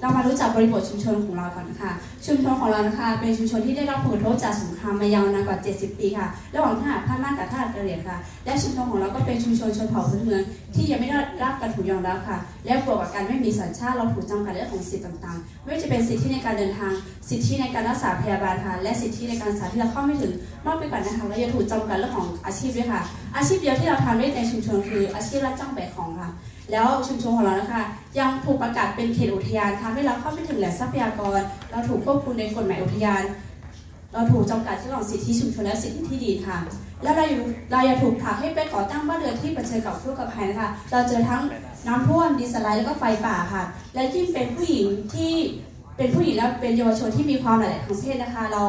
[0.00, 1.90] เรามารู้จักบริบทชุมชนของเราก่อนค่ะ
[2.26, 10.42] ชุมชนของเรานะคะ เป็นชุมชนที่ได้รับผลกระทบจากสงครามมายาวนานกว่า 70 ปีค่ะระหว่างทหารพม่ากับทหารกะเหรี่ยงค่ะ และชุมชนของเราก็เป็นชุมชนชนเผ่าพื้นเมือง
[10.74, 16.92] ที่ยังไม่ได้รับการถูกยอมรับค่ะ และบวกกับการไม่มีสัญชาติเราถูกจำกัดเรื่องของสิทธิต่างๆ ไม่ว่าจะเป็นสิทธิในการเดินทาง
[17.28, 20.32] สิทธิในการรักษาพยาบาลค่ะ และสิทธิในการศึกษาที่เราเข้าไม่ถึง
[20.66, 23.02] นอกไปกว่านะคะเรายังถูกจำกัดเรื่องของอาชีพด้วยค่ะ
[23.36, 26.30] อาชีพเดียวที่เราทำได้ในชุมชนคืออาชีพรับจ้างแบกของค่ะ
[26.72, 27.82] แล้วชุมชนของเรานะคะ
[28.18, 33.22] ยังถูกประกาศเป็นเขตอุทยานทำให้เราเข้าไม่ถึงแหล่งทรัพยากร เราถูกควบคุมในกฎหมายอุทยาน
[34.12, 36.58] เราถูกจำกัดที่เรื่องของสิทธิชุมชนและสิทธิที่ดินค่ะ
[37.02, 41.42] แล้วเราอยู่เราอย่าถูกผลักให้ไปก่อตั้งบ้านเรือนที่เผชิญกับทุกข์กับภัยนะคะ เราเจอทั้ง
[41.86, 45.32] น้ำท่วมดินสไลด์แล้วก็ไฟป่าค่ะ และยิ่งเป็นผู้หญิงที่
[45.96, 48.64] เป็นผู้หญิงแล้วเป็นเยาวชนที่มีความหลากหลายทางเพศนะคะ เรา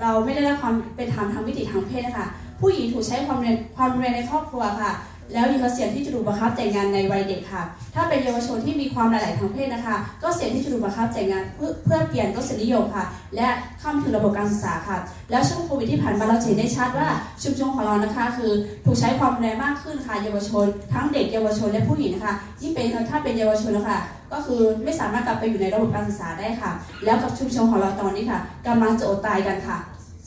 [0.00, 2.26] เราไม่ได้รับความเป็นธรรมทางมิติทางเพศนะคะ
[2.60, 4.92] ผู้หญิงถูกใช้ความเรียนความรุนแรงในครอบครัวค่ะ
[5.32, 7.62] แล้วมีความเสี่ยงที่จะถูกบังคับแต่งงานในวัยเด็กค่ะ
[7.94, 13.04] ถ้าเป็นเยาวชนที่มีความหลากหลายทางเพศนะคะ ก็เสี่ยงที่จะถูกบังคับแต่งงานเพื่อเพื่อเปลี่ยนรสนิยมค่ะ
[13.36, 13.48] และ
[13.80, 14.98] เข้ามถึงระบบการศึกษาค่ะ
[15.30, 17.08] แล้วช่วงโควิดที่ผ่านมาเราเห็นได้ชัดว่า
[17.42, 18.52] ชุมชนของเรานะคะ คือ
[18.84, 23.98] ถูกใช้ความรุนแรงมากขึ้นค่ะเยาวชน ทั้งเด็กเยาวชนและผู้หญิงนะคะยิ่งเป็นถ้าเป็นเยาวชนนะคะ
[24.32, 26.70] ก็คือไม่สามารถกลับไปอยู่ในระบบการศึกษาได้ค่ะ
[27.04, 29.78] แล้วกับชุมชนของเราตอนนี้ค่ะกำลังจะอดตายกันค่ะ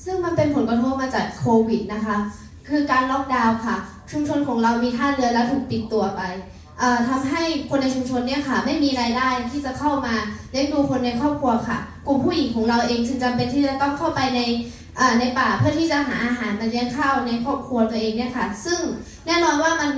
[0.05, 2.15] ซึ่งมันเป็นผลกระทบมาจากโควิดนะคะ
[2.67, 3.75] คือการล็อกดาวน์ค่ะ
[4.11, 6.21] ชุมชนของเรามีท่าเรือแล้วถูกปิดตัวไป
[6.79, 10.15] เอ่อทำให้คนในชุมชนเนี่ยค่ะ ไม่มีรายได้ที่จะเข้ามา
[10.51, 14.41] เลี้ยงดูคนในครอบครัวค่ะ กลุ่มผู้หญิงของเราเองจึงจำเป็นที่จะต้องเข้าไปใน
[15.19, 18.79] ในป่าเพื่อที่จะหาอาหารมาเลี้ยงข้าวในครอบครัวตัวเองเนี่ยค่ะ ซึ่ง
[19.25, 19.91] แน่นอนว่ามัน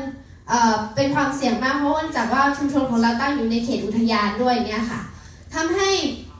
[0.96, 5.02] เป็นความเสี่ยงมากเพราะว่าจากว่าชุมชนของเราตั้งอยู่ในเขตอุทยานด้วยเนี่ยค่ะ
[5.56, 5.89] ทำให้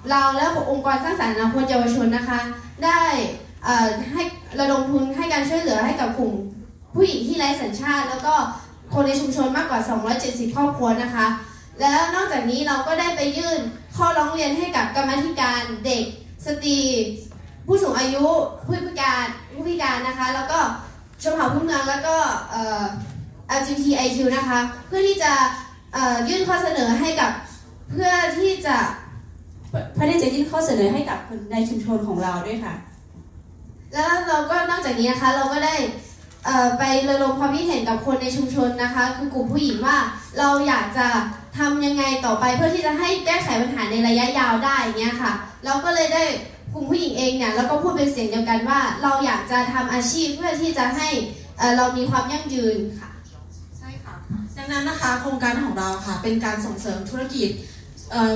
[0.10, 2.40] เราและองค์กรสร้างสรรค์อนาคตเยาวชนนะคะ
[2.86, 3.02] ได้
[4.14, 4.22] ให้
[4.60, 6.34] ระดมทุนให้การช่วยเหลือให้กับกลุ่ม
[6.98, 8.36] ผู้หญิงที่ไร้สัญชาติ แล้วก็
[8.94, 9.82] คนในชุมชนมากกว่า
[10.18, 11.26] 270 ครอบครัวนะคะ
[11.82, 13.60] แล้วนอกจากนี้เราก็ได้ไปยื่น
[13.96, 16.04] ข้อร้องเรียนให้กับกรรมธิการเด็ก
[16.46, 16.80] สตรี
[17.68, 18.26] ผู้สูงอายุ
[18.66, 20.60] ผู้พิการผู้พิการนะคะ แล้วก็
[21.22, 22.16] ชนเผ่าพื้นเมืองแล้วก็
[22.52, 22.84] เอ่อ
[23.60, 25.34] LGBTIQ นะคะ เพื่อที่จะ
[25.94, 27.32] เอ่อยื่นข้อเสนอให้กับ
[27.92, 28.78] เพื่อที่จะ
[29.94, 32.74] เพื่อที่จะยื่นข้อเสนอให้กับคนในชุมชนของเราด้วยค่ะ
[33.94, 35.76] แล้วเราก็นอกจากนี้นะคะเราก็ได้
[36.78, 39.98] ไประดมความคิดเห็นกับคนในชุมชนนะคะ คือกลุ่มผู้หญิงว่า
[40.40, 41.08] เราอยากจะ
[41.58, 45.34] ทำยังไงต่อไปเพื่อที่จะให้แก้ไขปัญหาในระยะยาวได้เงี้ยค่ะ
[45.66, 46.24] เราก็เลยได้
[46.74, 51.10] กลุ่มผู้หญิงเองเนี่ยแล้วก็พูดเป็นเสียงเดียวกันว่า เราอยากจะทำอาชีพเพื่อที่จะให้
[51.78, 53.10] เรามีความยั่งยืนค่ะ
[53.78, 54.16] ใช่ค่ะ
[54.58, 57.50] ดังนั้นนะคะโครงการของเราค่ะเป็นการส่งเสริมธุรกิจ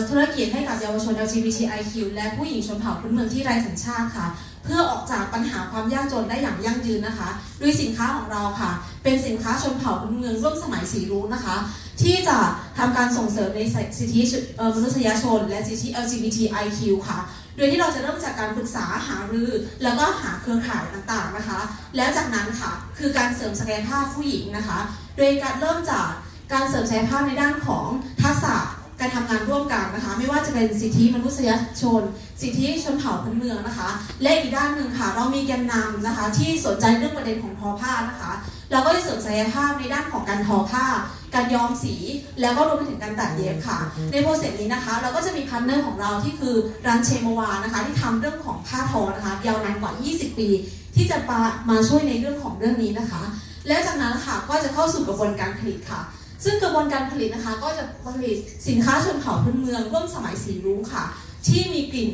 [0.10, 4.28] ธุรกิจให้กับเยาวชน LGBTIQ และผู้หญิงชนเผ่าพื้นเมืองที่ไร้สัญชาติค่ะ
[4.64, 7.30] เพื่อออกจากปัญหาความยากจนได้อย่างยั่งยืนนะคะ
[7.62, 8.72] ด้วยสินค้าของเราค่ะ
[9.04, 11.56] เป็นสินค้าชนเผ่าพื้นเมืองร่วมสมัยสีรุ้งนะคะ
[12.02, 12.38] ที่จะ
[12.78, 13.62] ทำการส่งเสริมใน
[13.98, 14.22] สิทธิ
[14.76, 17.20] มนุษยชน และสิทธิ LGBTIQ ค่ะ
[17.56, 19.52] โดยที่เราจะเริ่มจากการปรึกษาหารือ
[19.84, 21.60] แล้วก็หาเครือข่ายต่างๆนะคะ
[21.98, 24.80] แล้วจากนั้นค่ะคือการเสริมศักยภาพผู้หญิงนะคะ
[25.18, 26.10] โดยการเริ่มจาก
[26.54, 27.86] การเสริมศักยภาพในด้านของ
[28.22, 28.56] ทักษะ
[29.02, 31.50] การทำงานร่วมกันนะคะ ไม่ว่าจะเป็นสิทธิมนุษย
[31.82, 32.02] ชน
[32.42, 33.90] สิทธิชนเผ่าพื้นเมืองนะคะ
[34.22, 38.32] และอีกด้านหนึ่งค่ะ เรามีแกนนำนะคะ ที่สนใจเรื่องประเด็นของทอผ้านะคะ
[38.72, 40.86] เราก็จะเสริมศักยภาพในด้านของการทอผ้า
[41.36, 41.96] การย้อมสี
[42.42, 43.80] แล้วก็รวมไปถึงการตัดเย็บค่ะ
[44.12, 46.56] ใน process นี้นะคะ เราก็จะมี partner ของเราที่คือ
[46.88, 50.50] ร้านเชมวานะคะ ที่ทำเรื่องของผ้าทอนะคะยาวนานกว่า 20 ปี
[50.96, 53.22] ที่จะมามาช่วยในเรื่องของเรื่องนี้นะคะ
[53.68, 56.02] และจากนั้นค่ะก็จะเข้าสู่กระบวนการผลิตค่ะ
[56.44, 61.06] ซึ่งกระบวนการผลิตนะคะก็จะผลิตสินค้าชนเผ่าพื้นเมืองร่วมสมัยสีรุ้งค่ะ
[61.48, 62.10] ที่มีกลิ่น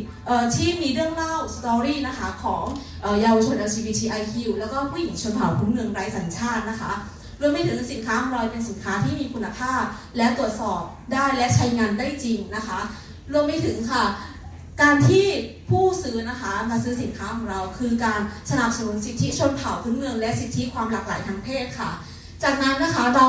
[0.55, 2.63] ที่มีเรื่องเล่า story นะคะของ
[3.01, 6.93] เอ่อเยาวชน LGBTIQ แล้วก็ผู้หญิงชนเผ่าพื้นเมืองไร้สัญชาตินะคะ
[7.41, 9.83] รวมไปถึงสินค้าของเราเป็นสินค้าที่มีคุณภาพ
[10.17, 10.81] และตรวจสอบ
[11.13, 12.79] ได้และใช้งานได้จริงนะคะ
[13.33, 14.03] รวมไปถึงค่ะ
[14.81, 15.25] การที่
[15.69, 21.91] ผู้ซื้อนะคะมาซื้อสินค้าของเรา คือการสนับสนุนสิทธิชนเผ่าพื้นเมือง และสิทธิความหลากหลายทางเพศค่ะ
[22.43, 23.27] จากนั้นนะคะเรา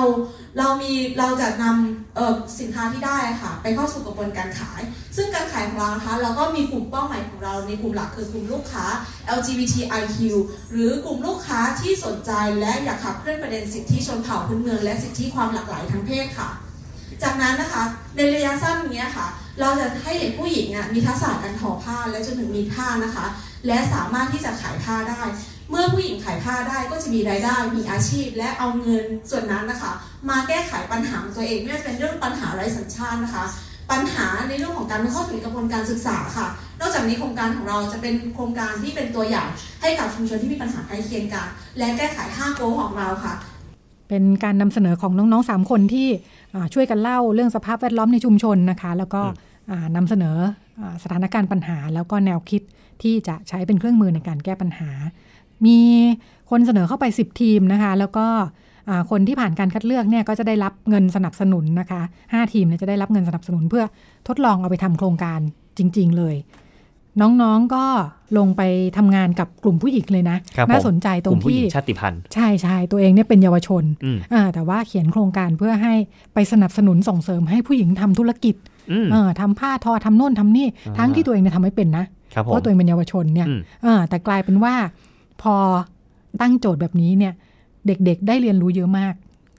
[0.59, 4.81] เรามีเราจะนำสินค้าที่ได้ค่ะ ไปเข้าสู่กระบวนการขาย
[5.17, 8.87] ซึ่งการขายของเรานะคะเราก็มีกลุ่มเป้าหมายของเราในกลุ่มหลักคือกลุ่มลูกค้า
[9.39, 10.17] LGBTIQ
[10.73, 16.49] หรือกลุ่มลูกค้าที่สนใจและอยากขับเคลื่อนประเด็นสิทธิชนเผ่าพื้นเมืองและสิทธิความหลากหลายทางเพศค่ะ
[17.23, 17.83] จากนั้นนะคะ
[18.17, 19.27] ในระยะสั้นเนี้ยค่ะ
[19.61, 23.27] เราจะให้เด็กผู้หญิงมีทักษะการทอผ้าและจนถึงมีผ้านะคะ
[23.67, 25.21] และสามารถที่จะขายผ้าได้
[25.71, 29.93] เมื่อผู้หญิงขายผ้าได้ก็จะมีรายได้ มีอาชีพ และเอาเงินส่วนนั้นนะคะ
[30.31, 33.45] มาแก้ไขปัญหาตัวเองไม่ว่าจะเป็นเรื่องปัญหาไร้สัญชาตินะคะ
[33.91, 36.47] ปัญหาในเรื่องของการไม่เข้าถึงกระบวนการศึกษาค่ะ
[36.81, 39.49] นอกจากนี้โครงการของเราจะเป็นโครงการที่เป็นตัวอย่าง
[39.83, 41.47] ให้กับชุมชนที่มีปัญหาใกล้เคียงกัน
[41.79, 43.35] และแก้ไข5โกของเราค่ะ
[44.09, 46.09] เป็นการนำเสนอของน้องๆ3คนที่
[46.75, 49.23] ช่วยกันเล่าเรื่องสภาพแวดล้อมในชุมชนนะคะ แล้วก็
[49.71, 50.37] อ่านำเสนอ
[51.03, 52.63] สถานการณ์ปัญหา แล้วก็แนวคิด
[53.03, 54.91] ที่จะใช้เป็นเครื่องมือในการแก้ปัญหา
[55.67, 55.79] มี
[56.51, 58.27] คนเสนอเข้าไป 10 ทีมนะคะ แล้วก็
[58.89, 63.85] อ่าคนที่ผ่านการคัดเลือกเนี่ยก็จะได้รับเงินสนับสนุนนะคะ 5 ทีมเนี่ยจะได้รับเงินสนับสนุนเพื่อ
[64.29, 65.41] ทดลองเอาไปทำโครงการ
[65.79, 66.37] จริง ๆ เลย
[67.23, 67.85] น้องๆก็
[68.39, 68.63] ลงไป
[68.99, 75.95] ทำงานกับกลุ่มผู้หญิงเลยนะครับผมน่าสนใจตกรลุ่งมผู้หที่ญิงชาติพันธุ์ใช่ใช่ตัวเองเนี่ยเป็นเยาวชนอืมอ่าแต่ว่าเขียนโครงการเพื่อให้
[76.35, 78.55] ไปสนับสนุนส่งเสริมให้ผู้หญิงทำธุรกิจ
[78.93, 84.75] อืมเออทำผ้าทอทำโน่นทำนี่อ่าทั้งที่ตัวเองเนี่ยทำไม่เป็นนะครับผเพมราะตัวเองเป็นเยาวชนเนี่ยอืมเออแต่กลายเป็นว่า
[85.43, 85.57] พอ
[86.41, 87.35] ตั้งโจทย์แบบนี้เนี่ย
[87.87, 89.15] เด็กๆ ได้เรียนรู้เยอะมาก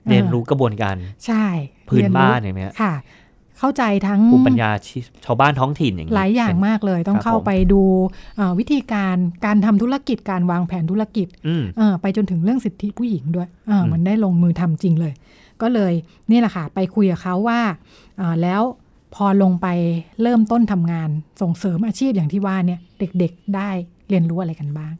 [0.10, 1.46] เรียนออรู้กระบวนการ ใช่
[1.90, 2.94] พื้นเรียรู้บ้านอย่างเนี้ยค่ะ
[3.60, 7.82] เข้าใจทั้งภูมิปัญญาชีชาวบ้านท้องถิ่นอย่างนี้หลายอย่างมากเลย ต้องครับเข้าผมไปดู
[8.38, 9.16] เอ่อวิธีการ
[9.46, 15.14] การทำธุรกิจการวางแผนธุรกิจอืมเออไปจนถึงเรื่องสิทธิผู้หญิงด้วยเอออมมันได้ลงมือทำจริงเลย
[15.62, 15.94] ก็เลย
[16.32, 17.60] นี่แหละค่ะ ไปคุยกับเขาว่า
[18.18, 18.62] เอ่อแล้ว
[19.16, 19.68] พอลงไป
[20.22, 21.10] เริ่มต้นทำงาน
[21.42, 23.70] ส่งเสริมอาชีพอย่างที่ว่าเนี่ยเด็กๆได้
[24.10, 24.94] เรียนรู้อะไรกันบ้าง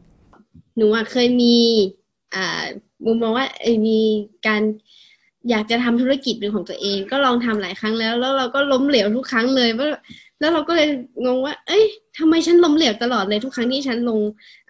[0.80, 1.56] หนูอะเคยมี
[2.34, 2.64] อ่า
[3.06, 3.46] มุมมองว่า
[3.88, 4.00] มี
[4.46, 4.62] การ
[5.50, 9.88] อยากจะทำธุรกิจเป็นของตัวเอง ก็ลองทำหลายครั้งแล้ว แล้วเราก็ล้มเหลวทุกครั้งเลยว่า
[10.40, 10.88] แล้วเราก็เลย
[11.24, 11.84] งงว่า เอ้ย
[12.18, 14.20] ทำไมฉันล้มเหลวตลอดเลยทุกครั้งที่ฉันลง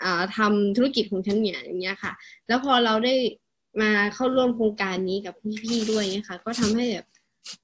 [0.02, 2.12] อ่าทำธุรกิจของฉันเนี่ยอย่างเงี้ยค่ะ
[2.48, 3.14] แล้วพอเราได้
[3.80, 7.06] มาเข้าร่วมโครงการนี้กับพี่ๆด้วยเนี่ยค่ะก็ทำให้แบบ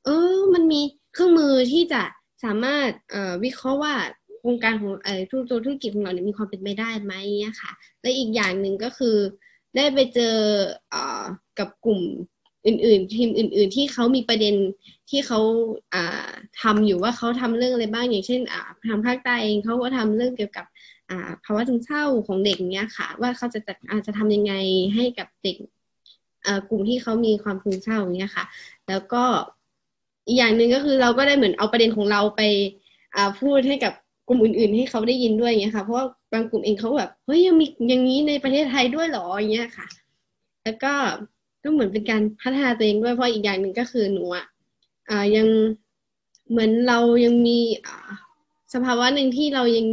[0.04, 0.80] เออมันมี
[1.14, 2.02] เครื่องมือที่จะ
[2.44, 2.90] สามารถ
[3.44, 3.94] วิเคราะห์ว่า
[4.46, 9.16] โครงการของเออธุรธุรกิจของเราเนี่ยมีความเป็นไปได้ไหมเนี่ยค่ะ และอีกอย่างหนึ่งก็คือ
[9.76, 10.34] ได้ไปเจอ
[10.90, 11.24] เอ่อ
[11.58, 12.00] กับกลุ่ม
[12.66, 14.54] อื่น ๆ ทีมอื่น ๆ ที่เขามีประเด็น
[15.10, 15.40] ที่เขา
[15.94, 16.28] อ่า
[16.62, 20.66] ทำอยู่ว่าเขาทำเรื่องอะไรบ้างอย่างเช่นอ่าทางภาคใต้เองเขาก็ทำเรื่องเกี่ยวกับ
[21.10, 24.52] อ่าภาวะซึมเศร้าของเด็กเนี้ยค่ะ ว่าเขาจะจัดอาจจะทำยังไง
[24.94, 25.56] ให้กับเด็ก
[26.46, 28.44] อ่อกลุ่มที่เขามีความซึมเศร้าอย่าเงี้ยค่ะ
[28.88, 29.24] แล้วก็
[30.26, 32.40] อีกอย่างหนึ่งก็คือเราก็ได้เหมือนเอาประเด็นของเราไป
[33.16, 33.92] อ่าพูดให้กับ
[34.28, 39.86] กลุ่มอื่น ๆ ให้เขาได้ยินด้วยอย่างเงี้ยค่ะ เพราะว่าบางกลุ่มเองเขาแบบเฮ้ยยังมีอย่างนี้ในประเทศไทยด้วยหรออย่างเงี้ยค่ะ
[40.64, 40.92] แล้วก็
[41.62, 44.44] ก็เหมือนเป็นการพัฒนาตัวเองด้วยเพราะอีกอย่างหนึ่งก็คือหนูอะ
[45.36, 45.48] ยัง
[46.50, 47.58] เหมือนเรายังมี
[48.74, 49.86] สภาวะหนึ่งที่เรายัง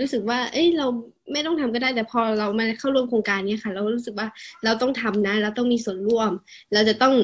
[0.00, 0.86] รู้สึกว่า เอ้ยเรา
[1.32, 4.28] ไม่ต้องทำก็ได้แต่พอเรามาเข้าร่วมโครงการเนี้ยค่ะ เรารู้สึกว่า
[4.64, 6.30] เราต้องทำนะ เราต้องมีส่วนร่วม
[6.72, 7.14] เราจะต้อง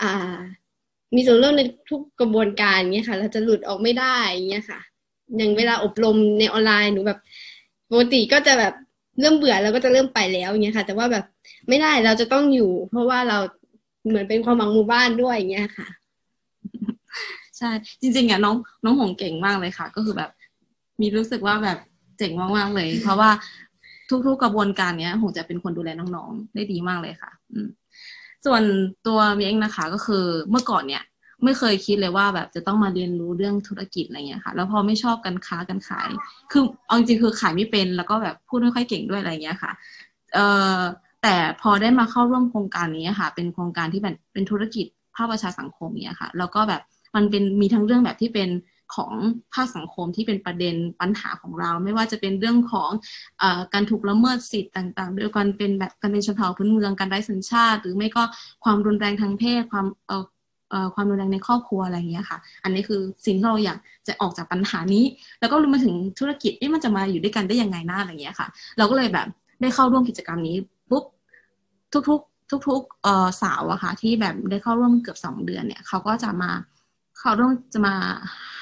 [0.00, 0.36] อ่า
[1.16, 4.80] มีส่วนร่วมในทุกกระบวนการเงี้ยค่ะ เราจะหลุดออกไม่ได้อย่างเงี้ยค่ะ
[5.36, 7.18] อย่างเวลาอบรมในออนไลน์หนูแบบ
[7.90, 8.74] ปกติก็จะแบบ
[9.20, 11.24] เริ่มเบื่อแล้วก็จะเริ่มไปแล้วอย่างเงี้ยค่ะ แต่ว่าแบบ
[11.68, 13.38] ไม่ได้เราจะต้องอยู่ เพราะว่าเรา
[14.08, 15.88] เหมือนเป็นความหวังหมู่บ้านด้วยอย่างเงี้ยค่ะ
[17.58, 20.30] ใช่จริงๆอะน้องน้องหงเก่งมากเลยค่ะ ก็คือแบบ
[21.00, 21.78] มีรู้สึกว่าแบบ
[22.18, 23.30] เจ๋งมากๆเลย เพราะว่า
[24.26, 27.68] ทุกๆกระบวนการเนี้ยหงจะเป็นคนดูแลน้องๆได้ดีมากเลยค่ะ อืม
[28.46, 28.62] ส่วน
[29.06, 31.02] ตัวมีเองนะคะ ก็คือเมื่อก่อนเนี่ย
[31.44, 36.08] ไม่เคยคิดเลยว่าแบบจะต้องมาเรียนรู้เรื่องธุรกิจอะไรเงี้ยค่ะ แล้วพอไม่ชอบการค้าการขาย
[36.52, 39.72] คือเอาจริงๆคือขายไม่เป็น แล้วก็แบบพูดไม่ค่อยเก่งด้วยอะไรเงี้ยค่ะ
[40.34, 40.46] เอ่
[40.78, 40.80] อ
[41.22, 46.82] แต่พอได้มาเข้าร่วมโครงการนี้ค่ะ เป็นโครงการที่แบบเป็นธุรกิจภาคประชาสังคมเนี่ยค่ะ แล้วก็แบบ
[47.16, 48.48] มันเป็นมีทั้งเรื่องแบบที่เป็น
[48.96, 49.12] ของ
[49.54, 52.90] ภาคสังคมที่เป็นประเด็นปัญหาของเรา ไม่ว่าจะเป็นเรื่องของ
[53.42, 58.22] อการถูกละเมิดสิทธิ์ต่างๆ ด้วยการเป็นแบบการเป็นชนเผ่าพื้นเมืองการไร้สัญชาติ หรือไม่ก็
[58.64, 60.12] ความรุนแรงทางเพศความเอ
[60.94, 63.78] ความรุนแรงในครอบครัวอะไรอย่างเงี้ยค่ะ อันนี้คือสิ่งที่เราอยาก
[64.08, 65.04] จะออกจากปัญหานี้
[65.40, 69.26] แล้วก็รวมมาถึงธุรกิจเอ๊ะมันจะมาอยู่ด้วยกันได้ยังไงนะอะไรอย่างเงี้ยค่ะ เราก็เลยแบบ
[69.60, 70.56] ได้เข้าร่วมกิจกรรมนี้
[70.90, 71.04] ปุ๊บ
[71.92, 76.50] ทุกๆ ทุกๆเอ่อสาวอะค่ะ ที่แบบได้เข้าร่วมเกือบสองเดือนเนี่ยเขาก็จะมา
[77.18, 77.94] เขาเรื่องจะมา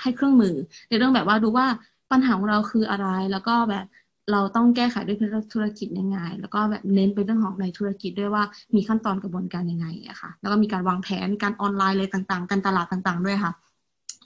[0.00, 0.54] ให้เครื่องมือ
[0.88, 1.66] ในเรื่องแบบว่าดูว่า
[2.10, 3.84] ปัญหาของเราคืออะไร แล้วก็แบบ
[4.32, 5.18] เราต้องแก้ไขด้วย
[5.52, 13.52] ธุรกิจยังไง แล้วก็แบบเน้นไปเรื่องของในธุรกิจด้วยว่ามีขั้นตอนกระบวนการยังไงอะค่ะ แล้วก็มีการวางแผนการออนไลน์อะไรต่างๆ การตลาดต่าง ๆ ด้วยค่ะ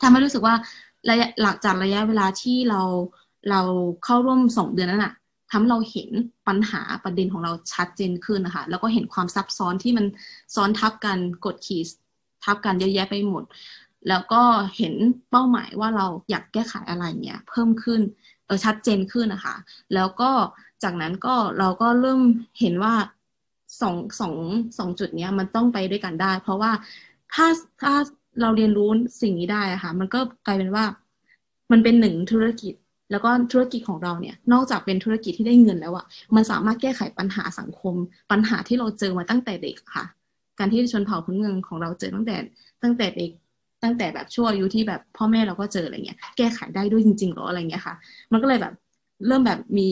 [0.00, 0.54] ทำให้รู้สึกว่า
[1.10, 2.82] ระยะหลังจากระยะเวลาที่เรา
[3.50, 3.60] เรา
[4.04, 5.14] เข้าร่วมสองเดือนนั้นอะ
[5.52, 6.10] ทำเราเห็น
[6.48, 10.06] ปัญหาประเด็นของเราชัดเจนขึ้นนะคะ แล้วก็เห็นความซับซ้อนที่มัน
[10.54, 11.82] ซ้อนทับกันกดขี่
[12.44, 13.44] ทับกันเยอะแยะไปหมด
[14.08, 14.42] แล้วก็
[14.76, 14.94] เห็น
[15.30, 18.00] เป้าหมายว่าเราอยากแก้ไขอะไรเนี่ยเพิ่มขึ้น
[18.64, 19.56] ชัดเจนขึ้นนะคะ
[19.94, 20.30] แล้วก็
[20.82, 22.20] จากนั้นก็เราก็เริ่ม
[22.60, 22.94] เห็นว่า
[23.80, 24.34] สองสอง
[24.78, 26.72] สองจุดเนี้ยมันต้องไปด้วยกันได้ เพราะว่า
[27.34, 27.46] ถ้า
[27.82, 27.94] ถ้า
[28.40, 28.88] เราเรียนรู้
[29.22, 30.84] สิ่งนี้ได้ะค่ะ มันก็กลายเป็นว่า
[31.72, 32.74] มันเป็นหนึ่งธุรกิจ
[33.10, 37.94] แล้วก็ธุรกิจของเราเนี่ย นอกจากเป็นธุรกิจที่ได้เงินแล้วอะมันสามารถแก้ไขปัญหาสังคม
[38.30, 40.04] ปัญหาที่เราเจอมาตั้งแต่เด็กค่ะ
[40.58, 42.36] การที่ชนเผ่าพื้นเมืองของเราเจอตั้งแต่
[42.82, 43.30] ตั้งแต่เด็ก
[43.82, 47.94] ตั้งแต่แบบช่วงอายุที่แบบพ่อแม่เราก็เจออะไรเงี้ย แก้ไขได้ด้วยจริงๆหรออะไรเงี้ยค่ะ
[48.32, 48.74] มันก็เลยแบบ
[49.26, 49.88] เริ่มแบบมี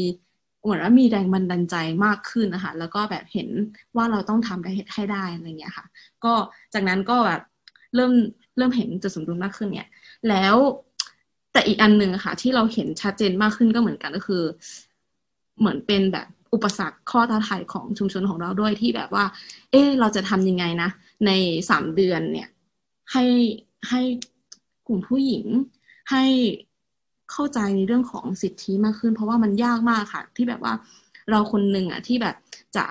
[0.62, 3.48] เหมือนว่ามีแรงบันดาลใจมากขึ้นนะคะ แล้วก็แบบเห็น
[3.96, 5.84] ว่าเราต้องทำได้ให้ได้อะไรเงี้ยค่ะ
[6.24, 6.32] ก็
[6.74, 7.40] จากนั้นก็แบบ
[7.94, 8.12] เริ่ม
[8.56, 9.90] เริ่มเห็นจุดสมดุลมากขึ้นเนี่ย
[10.28, 10.56] แล้ว
[11.52, 14.42] แต่อีกอันหนึ่งค่ะ ที่เราเห็นชัดเจนมากขึ้นก็เหมือนกันก็คือ
[15.58, 19.24] เหมือนเป็นแบบอุปสรรคข้อท้าทายของชุมชนของเราด้วยที่แบบว่า
[19.70, 20.90] เอ๊ะเราจะทำยังไงนะ
[21.26, 21.30] ใน
[21.70, 22.48] สามเดือนเนี่ย
[23.12, 23.24] ให้
[23.90, 24.00] ให้
[24.86, 25.44] กลุ่มผู้หญิง
[26.10, 26.24] ให้
[27.32, 30.74] เข้าใจในเรื่องของสิทธิมากขึ้น เพราะว่ามันยากมากค่ะ ที่แบบว่า
[31.30, 32.34] เราคนหนึ่งอะที่แบบ
[32.76, 32.84] จะ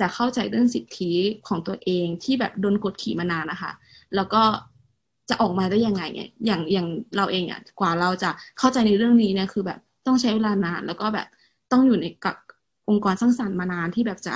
[0.00, 1.12] จะเข้าใจเรื่องสิทธิ
[1.48, 3.72] ของตัวเองที่แบบโดนกดขี่มานานนะคะ
[4.14, 4.42] แล้วก็
[5.30, 6.86] จะออกมาได้ยังไงเนี่ยอย่างอย่าง
[7.16, 11.26] เราเองอะกว่าเราจะเข้าใจในเรื่องนี้เนี่ยคือแบบต้องใช้เวลานาน แล้วก็แบบ
[11.72, 12.36] ต้องอยู่ในกับ
[12.88, 14.34] องค์กรสร้างสรรค์มานานที่แบบจะ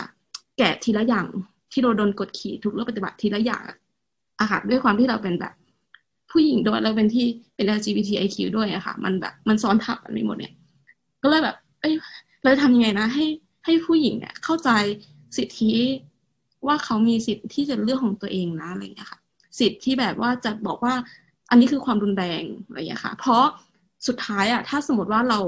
[0.59, 1.27] แกะทีละอย่าง
[1.73, 3.63] ที่เราโดนกดขี่ทุกเรื่องปฏิบัติทีละอย่าง
[4.41, 5.53] อะค่ะด้วยความที่เราเป็นแบบ
[6.33, 10.53] ผู้หญิงด้วยแล้วเป็นที่เป็น LGBTIQ ด้วยอะค่ะ มันแบบมันซ้อนทับกันไปหมดเนี่ย
[11.23, 11.95] ก็เลยแบบ เอ้ย
[12.43, 13.27] เราจะทำยังไงนะ ให้
[13.65, 14.71] ให้ผู้หญิงเนี่ยเข้าใจ
[15.37, 15.73] สิทธิ
[16.67, 19.21] ว่าเขามีสิทธิ์ที่จะเลือกของตัวเองนะอะไรอย่างเงี้ยค่ะ
[19.59, 20.95] สิทธิ์ที่แบบว่าจะบอกว่า
[21.51, 23.45] อันนี้คือความรุนแรงอะไรอย่างเงี้ยค่ะ เพราะ
[24.07, 25.41] สุดท้ายอะถ้าสมมติว่าเรา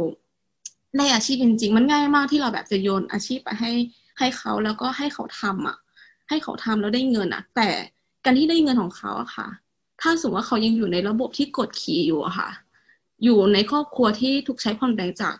[0.96, 3.72] ได้อาชีพจริงๆ มันง่ายมากที่เราแบบจะโยนอาชีพไปให้
[4.18, 5.76] ให้เขาแล้วก็ให้เขาทำอะ
[6.28, 7.68] ให้เขาทำแล้วได้เงินอะแต่
[8.24, 9.48] การที่ได้เงินของเขาอะค่ะ
[10.06, 12.48] ถ้าสมมติว่าเขายังอยู่ในระบบที่กดขี่อยู่อะค่ะ
[13.24, 15.34] อยู่ในครอบครัวที่ถูกใช้ผ่อนแรงจาก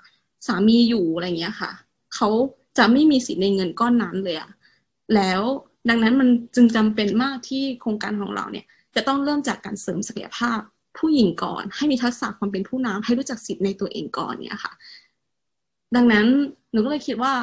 [0.47, 1.71] สามีอยู่อะไรเงี้ยค่ะ
[2.15, 2.29] เขา
[2.79, 4.51] จะไม่มีสิทธิ์ในเงินก้อนนั้นเลยอะ
[5.15, 5.41] แล้ว
[5.89, 10.59] ดังนั้นมันจึงจำเป็นมากที่โครงการของเราเนี่ย จะต้องเริ่มจากการเสริมศักยภาพ
[10.99, 14.73] ผู้หญิงก่อน ให้มีทักษะความเป็นผู้นำให้รู้จักสิทธิ์ในตัวเองก่อนเนี่ยค่ะ
[15.97, 16.27] ดังนั้น
[16.73, 17.35] หนูก็เลยคิดว่า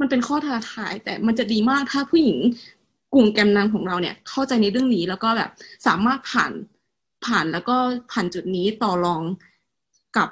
[0.00, 2.38] มันเป็นข้อท้าทายแต่มันจะดีมากถ้าผู้หญิง
[3.14, 5.50] กลุ่มแกนนำของเราเนี่ยเข้าใจในเรื่องนี้แล้วก็แบบ
[5.86, 6.52] สามารถผ่าน
[7.26, 7.76] ผ่านแล้วก็
[8.12, 9.22] ผ่านจุดนี้ต่อรอง
[10.16, 10.28] กับ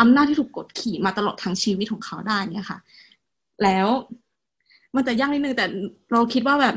[0.00, 2.78] อำนาจที่ถูกกดขี่มาตลอดทั้งชีวิตของเขาได้เนี่ยค่ะ
[3.62, 3.88] แล้ว
[4.94, 5.66] มันจะยากนิดนึงแต่
[6.12, 6.76] เราคิดว่าแบบ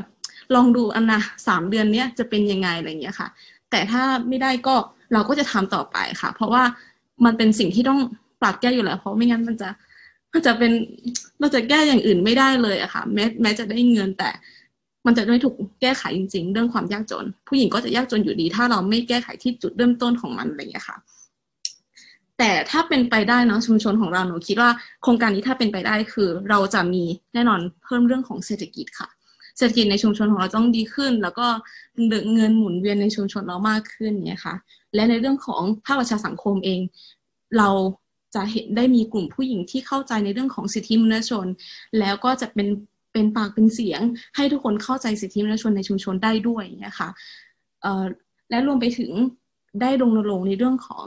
[0.54, 3.28] ลองดูอันนะสามเดือนเนี้ยจะเป็นยังไงอะไรเงี้ยค่ะ
[3.70, 4.74] แต่ถ้าไม่ได้ก็
[5.12, 6.62] เราก็จะทำต่อไปค่ะ เพราะว่า
[7.24, 8.00] มันเป็นสิ่งที่ต้อง
[8.40, 9.68] ปรับแก้อยู่แล้ว เพราะไม่งั้นมันจะ
[10.32, 10.72] มันจะเป็น
[11.40, 14.30] เราจะแก้อย่างอื่นไม่ได้เลยอะค่ะ แม้แม้จะได้เงินแต่
[15.06, 20.96] มันจะไม่ถูกแก้ไขจริง ๆ เรื่องความยากจน ผู้หญิงก็จะยากจนอยู่ดี ถ้าเราไม่แก้ไขที่จุดเริ่มต้นของมันอะไรอย่างเงี้ค่ะ
[22.38, 24.70] แต่ถ้าเป็นไปได้เนาะชุมชนของเราหนูคิดว่า
[25.02, 27.02] โครงการนี้ถ้าเป็นไปได้คือ เราจะมี
[27.34, 29.08] แน่นอนเพิ่มเรื่องของเศรษฐกิจค่ะ
[29.56, 31.46] เศรษฐกิจในชุมชนของเราต้องดีขึ้น แล้วก็
[32.34, 34.54] เงินหมุนเวียนในชุมชนเรามากขึ้นเนี่ยค่ะ
[34.94, 36.80] และในเรื่องของภาคประชาสังคมเอง
[37.58, 37.68] เรา
[38.34, 41.46] จะเห็นได้มีกลุ่มผู้หญิงที่เข้าใจในเรื่องของสิทธิมนุษยชน
[41.98, 42.66] แล้วก็จะเป็น
[43.12, 44.00] เป็นปากเป็นเสียง
[44.36, 47.08] ให้ทุกคนเข้าใจสิทธิมนุษยชนในชุมชนได้ด้วยนะคะ
[48.50, 49.12] และรวมไปถึง
[49.80, 51.06] ได้รณรงค์ในเรื่องของ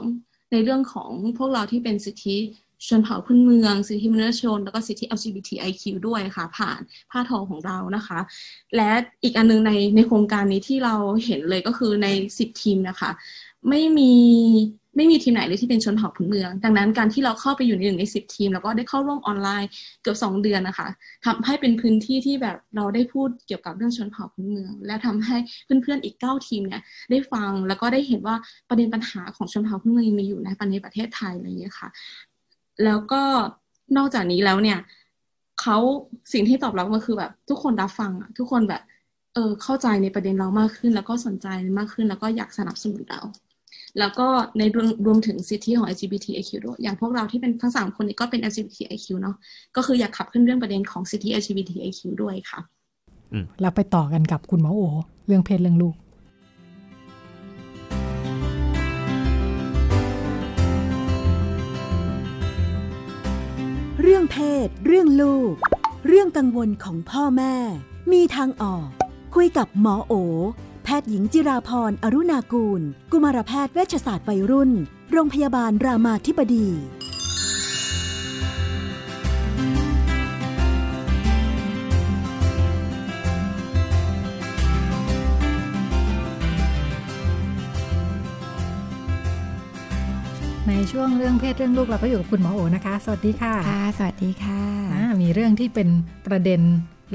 [0.52, 2.36] ในเรื่องของพวกเราที่เป็นสิทธิ
[2.88, 8.18] ชนเผ่าพื้นเมือง สิทธิมนุษยชน แล้วก็สิทธิ LGBTIQ ด้วยค่ะ ผ่านผ้าทอของเรานะคะ
[8.76, 8.90] และ
[9.22, 13.10] อีกอันนึงในในโครงการนี้ที่เราเห็นเลยก็คือในสิบทีมนะคะ
[13.68, 14.14] ไม่มี
[14.96, 19.68] ไม่มีทีมไหนเลยที่เป็นชนเผ่าพื้นเมือง ดังนั้นการที่เราเข้าไปอยู่ในหนึ่งในสิบทีม แล้วก็ได้เข้าร่วมออนไลน์
[20.02, 20.88] เกือบสองเดือนนะคะ
[21.26, 28.36] ทำให้เป็นพื้นที่ที่แบบเราได้พูดเกี่ยวกับเรื่องชนเผ่าพื้นเมือง และทำให้เพื่อนๆอีกเก้าทีมเนี่ยได้ฟังแล้วก็ได้เห็นว่า
[28.68, 30.48] ประเด็นปัญหาของชนเผ่าพื้นเมืองมีอยู่ใน
[30.84, 31.88] ประเทศไทยอะไรอย่างเงี้ยค่ะ
[32.84, 33.22] แล้วก็
[33.96, 34.78] นอกจากนี้แล้วเนี่ย
[35.60, 35.78] เขา
[36.32, 38.82] สิ่งที่ตอบรับก็คือแบบทุกคนรับฟังอะทุกคนแบบ
[39.34, 41.46] เออเข้าใจในประเด็นเรามากขึ้น แล้วก็สนใจ
[41.78, 43.20] มากขึ้น แล้วก็อยากสนับสนุนเรา
[43.98, 44.28] แล้วก็
[44.58, 49.36] ในรวมรวมถึงสิทธิของ LGBTIQ ด้วยอย่างพวกเราที่เป็นทั้งสามคนนี้ก็เป็น LGBTIQ เนาะ
[49.76, 52.60] ก็คืออยากขับขึ้นเรื่องประเด็นของสิทธิ LGBTIQ ด้วยค่ะ
[53.60, 54.80] เราไปต่อกันกับคุณหมอโอ
[55.26, 55.96] เรื่องเพศเรื่องลูก
[64.02, 65.54] เรื่องเพศ เรื่องลูก
[66.06, 67.54] เรื่องกังวลของพ่อแม่
[68.12, 68.86] มีทางออก
[69.34, 70.14] คุยกับหมอโอ
[70.88, 72.80] แพทย์หญิงจิราพรอรุณากูล
[73.12, 74.70] กุมารแพทย์เวชศาสตร์วัยรุ่น
[75.12, 76.66] โรงพยาบาลรามาธิบดี
[90.68, 94.62] ในช่วงเรื่องเพศเรื่องลูกเราก็อยู่กับคุณหมอโอนะคะ สวัสดีค่ะ ค่ะ สวัสดีค่ะ
[94.94, 95.88] อ่ามีเรื่องที่เป็น
[96.26, 96.60] ประเด็น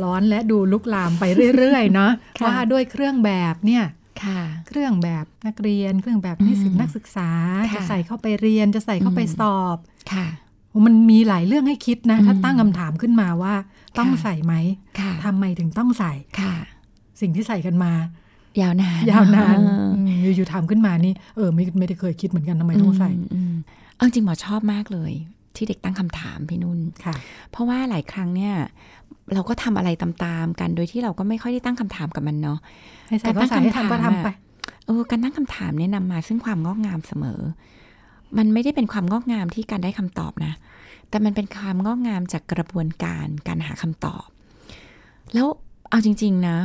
[0.03, 1.23] ร้อนและดูลุกลามไป
[1.57, 3.83] เรื่อยๆเนาะค่ะว่าด้วยเครื่องแบบเนี่ย
[4.23, 7.29] ค่ะเครื่องแบบนักเรียน เครื่องแบบนิสิตอืมนักศึกษา
[7.71, 9.77] ค่ะจะใส่เข้าไปเรียนจะใส่เข้าไปอืมสอบ
[10.13, 10.27] ค่ะ
[10.69, 13.53] โอ้มันมีหลายเรื่องให้คิดนะอืมถ้าตั้งคำถามขึ้นมาว่า
[13.97, 14.53] ต้องค่ะใส่ไหม
[14.99, 16.55] ค่ะทำไมถึงต้องใส่ค่ะ
[17.21, 17.91] สิ่งที่ใส่กันมา
[18.61, 23.53] ยาวนานยาวนานเอออืมอยู่ๆถามขึ้นมานี่เออไม่ไม่ได้เคยคิดเหมือนกันทำไมต้องใส่มอืม
[23.95, 25.11] เอาจริงหมอชอบมากเลย
[25.55, 27.13] ที่เด็กตั้งคำถามพี่นุ่นค่ะ
[27.51, 28.53] เพราะว่าหลายครั้งเนี่ย
[29.33, 30.09] เราก็ทำอะไรตา
[30.45, 32.59] มๆกัน โดยที่เราก็ไม่ค่อยได้ตั้งคำถามกับมันเนาะ
[33.07, 34.27] ให้ใส่ก็ใส่ให้ทำก็ทำไป
[34.85, 37.41] เออการตั้งคำถามเนี่ยนำมาซึ่งความงอกงามเสมอ
[38.37, 40.53] มันไม่ได้เป็นความงอกงามที่การได้คำตอบนะ
[41.09, 44.25] แต่มันเป็นความงอกงามจากกระบวนการการหาคำตอบ
[45.33, 45.47] แล้ว
[45.89, 46.57] เอาจริง ๆ นะ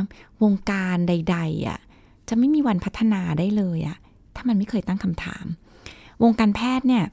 [0.43, 1.79] วงการใด ๆอะ
[2.29, 3.97] จะไม่มีวันพัฒนาได้เลยอะ
[4.35, 5.45] ถ้ามันไม่เคยตั้งคำถาม
[6.23, 7.03] วงการแพทย์เนี่ย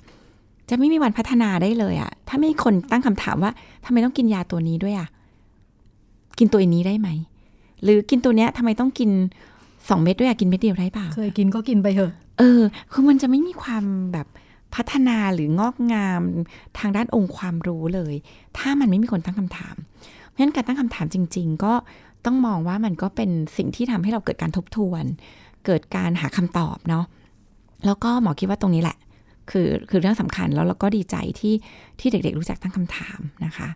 [0.70, 3.52] จะไม่มีวันพัฒนาได้เลยอะถ้าไม่มีคนตั้งคำถามว่า
[3.84, 5.08] ทำไมต้องกินยาตัวนี้ด้วยอะ
[6.38, 7.08] กินตัวนี้ได้ไหม
[7.82, 9.10] หรือกินตัวเนี้ยทำไมต้องกิน
[9.88, 12.62] สองเม็ดด้วยอะกินเม็ดเดียวได้เปล่าเคยกินก็กินไปเถอะ เออ
[12.92, 14.26] คือมันจะไม่มีความแบบ
[14.74, 16.20] พัฒนาหรืองอกงาม
[16.78, 18.14] ทางด้านองค์ความรู้เลย
[18.58, 19.76] ถ้ามันไม่มีคนตั้งคำถาม
[20.28, 21.72] เพราะฉะนั้นการตั้งคำถามจริง ๆ ก็
[22.24, 25.04] ต้องมองว่ามันก็เป็นสิ่งที่ทำให้เราเกิดการทบทวน
[25.66, 27.04] เกิดการหาคำตอบเนาะ
[27.86, 28.96] แล้วก็หมอคิดว่าตรงนี้แหละ
[29.50, 31.54] คือคือเรื่องสำคัญแล้วเราก็ดีใจที่
[32.00, 33.68] ที่เด็กๆรู้จักตั้งคำถามนะคะ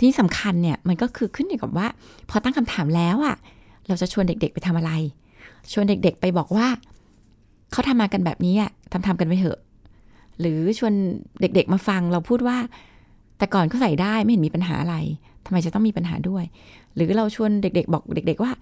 [0.00, 1.86] ที่สำคัญเนี่ยมันก็คือขึ้นอยู่กับว่า
[2.30, 3.36] พอตั้งคำถามแล้วอะ่ะ
[3.88, 4.92] เราจะชวนเด็กๆไปทำอะไร
[5.72, 6.66] ชวนเด็กๆไปบอกว่า
[7.72, 9.58] เขาทำมากันแบบนี้อะทำทำกันไปเถอะ
[10.40, 10.92] หรือชวน
[11.40, 12.58] เด็กๆมาฟังเราพูดว่า
[13.38, 14.96] แต่ก่อนเขาใส่ได้ไม่เห็นมีปัญหาอะไร
[15.46, 16.44] ทำไมจะต้องมีปัญหาด้วย
[16.94, 18.52] หรือเราชวนเด็ก ๆ บอกเด็ก ๆว่า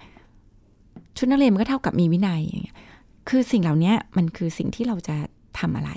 [1.17, 2.77] ชุดนักเรียนมันก็เท่ากับมีวินัยอย่างเงี้ย
[3.29, 5.17] คือสิ่งเหล่านี้มันคือสิ่งที่เราจะ
[5.59, 5.91] ทำอะไร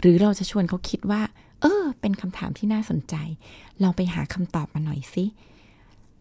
[0.00, 1.20] หรือเราจะชวนเขาคิดว่า
[1.60, 3.14] เออ เป็นคำถามที่น่าสนใจ
[3.80, 5.24] เราไปหาคำตอบมาหน่อยสิ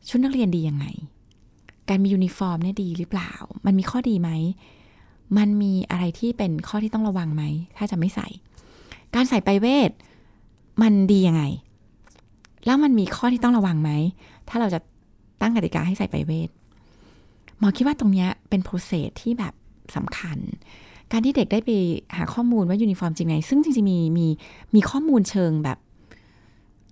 [0.08, 0.86] ชุดนักเรียนดียังไง
[1.90, 3.32] การมียูนิฟอร์มเนี่ยดีหรือเปล่า
[3.66, 4.30] มันมีข้อดีไหม
[5.38, 7.44] มันมีอะไรที่เป็นข้อที่ต้องระวังไหม
[7.78, 8.28] ถ้าจะไม่ใส่
[9.16, 9.92] การใส่ไปรเวท
[10.82, 11.44] มันดียังไง
[12.66, 13.92] แล้วมันมีข้อที่ต้องระวังไหม
[14.50, 14.80] ถ้าเราจะ
[15.42, 16.50] ตั้งกติกาให้ใส่ไปรเวท
[17.60, 19.54] หมอคิดว่าตรงนี้เป็น process ที่แบบ
[19.96, 20.38] สำคัญ
[21.12, 21.70] การที่เด็กได้ไป
[22.18, 24.28] หาข้อมูลว่ายูนิฟอร์มจริงไหมซึ่งจริงๆมีมี
[24.76, 25.78] มีข้อมูลเชิงแบบ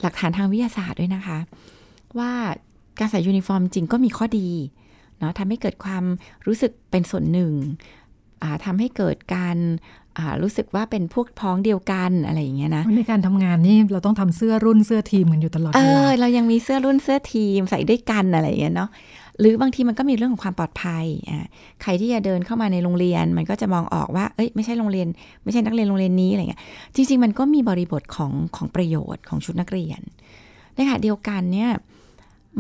[0.02, 1.38] หลักฐานทางวิทยาศาสตร์ด้วยนะคะ
[2.20, 2.32] ว่า
[3.00, 4.50] การใส่ยูนิฟอร์มจริงก็มีข้อดี
[5.20, 6.04] เนาะทำให้เกิดความ
[6.48, 7.52] รู้สึกเป็นส่วนหนึ่ง
[8.66, 9.58] ทำให้เกิดการ
[10.42, 18.90] รู้สึกว่าเป็นพวกพ้องเดียวกันอะไรอย่างเงี้ยนะในการทำงานนี่เราต้องทำเสื้อรุ่นเสื้อทีมกันอยู่ตลอดเวลาเรายังมีเสื้อรุ่นเสื้อทีมใส่ด้วยกันอะไรอย่างเงี้ยเนาะ
[19.40, 21.46] หรือบางทีมันก็มีเรื่องของความปลอดภัยอ่า
[21.82, 25.08] ใครที่จะเดินเข้ามาในโรงเรียน มันก็จะมองออกว่าเอ้ยไม่ใช่โรงเรียน
[25.44, 26.62] ไม่ใช่นักเรียนโรงเรียนนี้อะไรเงี้ย
[26.96, 30.02] จริง ๆ มันก็มีบริบทของของประโยชน์ของชุดนักเรียน
[30.76, 31.72] ในขณะเดียวกันเนี่ย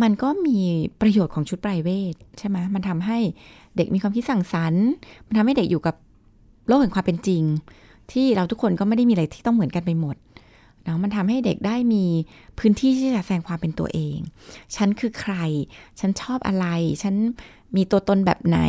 [0.01, 0.59] มันก็มี
[1.01, 3.17] ประโยชน์ของชุดไพรเวทใช่ไหมมันทำให้
[3.77, 4.87] เด็กมีความคิดสั่งสรรค์
[5.27, 5.95] มันทำให้เด็กอยู่กับ
[6.67, 7.43] โลกแห่งความเป็นจริง
[8.11, 10.15] ที่เราทุกคนก็ไม่ได้มีอะไรที่ต้องเหมือนกันไปหมด
[10.85, 12.05] เนาะมันทำให้เด็กได้มี
[12.59, 14.17] พื้นที่ที่จะแสดงความเป็นตัวเอง
[14.75, 15.35] ฉันคือใคร
[15.99, 16.65] ฉันชอบอะไร
[17.03, 17.15] ฉัน
[17.75, 18.59] มีตัวตนแบบไหน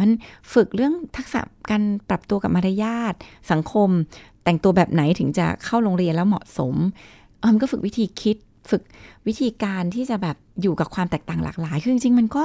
[0.00, 0.10] มัน
[0.52, 3.14] ฝึกเรื่องทักษะการปรับตัวกับมารยาท
[3.50, 3.88] สังคม
[4.44, 6.74] แต่งตัวแบบไหนถึงจะเข้าโรงเรียนแล้วเหมาะสม
[7.48, 8.36] มันก็ฝึกวิธีคิด
[8.70, 8.82] ฝึก
[9.26, 12.44] วิธีการที่จะแบบอยู่กับความแตกต่างหลากหลายคือจริงๆมันก็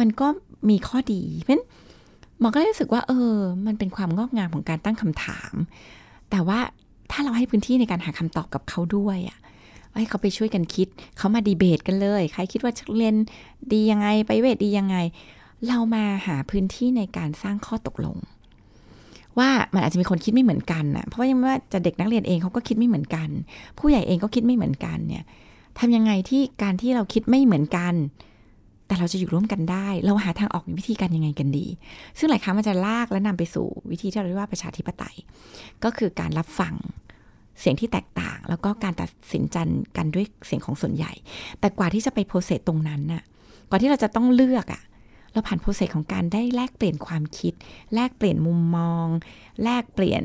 [0.00, 0.26] มันก็
[0.70, 1.62] มีข้อดี เพราะ
[2.40, 5.52] หมอก็เลยรู้สึกว่า เออ มันเป็นความงอกงามของการตั้งคำถาม
[6.30, 6.60] แต่ว่า
[7.12, 9.38] ถ้าเราให้พื้นที่ในการหาคำตอบกับเขาด้วยอะ
[9.98, 10.88] ให้เขาไปช่วยกันคิด
[11.18, 13.14] เขามาดีเบตกันเลย ใครคิดว่าเรียน
[13.72, 14.96] ดียังไง ไปเวทดียังไง
[15.66, 18.16] เรามาหาพื้นที่ในการสร้างข้อตกลง
[19.38, 23.28] ว่ามันอาจจะมีคนคิดไม่เหมือนกันนะเพราะว่ายังว่าจะเด็กนักเรียนเองเขาก็คิดไม่เหมือนกัน
[23.78, 25.24] ผู้ใหญ่เองก็คิดไม่เหมือนกันเนี่ย
[25.78, 27.94] ทำยังไงที่การที่เราคิดไม่เหมือนกัน
[28.86, 31.66] แต่เราจะอยู่ร่วมกันได้ เราหาทางออกวิธีการยังไงกันดี
[32.18, 35.16] ซึ่งหลายครั้งมันจะลากและนำไปสู่วิธีที่เราเรียกว่าประชาธิปไตย
[35.84, 36.74] ก็คือการรับฟัง
[37.60, 39.56] เสียงที่แตกต่าง แล้วก็การตัดสินใจ
[39.96, 41.12] กันด้วยเสียงของส่วนใหญ่
[41.60, 43.22] แต่กว่าที่จะไป process ตรงนั้นน่ะ
[43.68, 44.82] กว่าที่เราจะต้องเลือกอะ่ะ
[45.32, 47.54] เราผ่าน process ของการได้แลกเปลี่ยนความคิด
[47.94, 49.06] แลกเปลี่ยนมุมมอง
[49.62, 50.24] แลกเปลี่ยน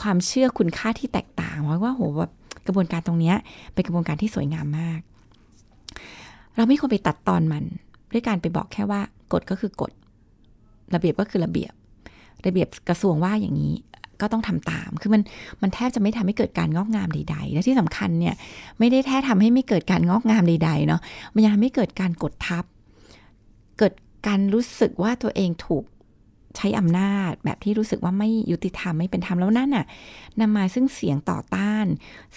[0.00, 2.32] ความเชื่อคุณค่าที่แตกต่างว่าว่าโหแบบ
[2.66, 3.34] กระบวนการตรงนี้
[3.74, 5.00] เป็นกระบวนการที่สวยงามมาก
[6.56, 7.64] เราไม่ควรไปตัดตอนมัน
[8.12, 9.00] ด้วยการไปบอกแค่ว่า
[9.32, 9.92] กฎก็คือกฎ
[10.94, 11.72] ระเบียบก็คือระเบียบ
[12.46, 13.74] ระเบียบกระทรวงว่าอย่างนี้
[14.20, 15.22] ก็ต้องทำตาม คือมัน
[15.62, 18.34] มันแทบจะไม่ทำให้เกิดการงอกงามใด ๆ และที่สำคัญเนี่ย
[18.78, 21.00] ไม่ได้แท้ทำให้ไม่เกิดการงอกงามใด ๆ เนาะ
[21.34, 22.64] มันยังทำให้เกิดการกดทับ
[23.78, 23.92] เกิด
[24.26, 25.84] การรู้สึกว่าตัวเองถูก
[26.56, 29.86] ใช้อำนาจ แบบที่รู้สึกว่าไม่ยุติธรรมไม่เป็นธรรมแล้วนั่นน่ะ
[30.40, 31.86] นำมาซึ่งเสียงต่อต้าน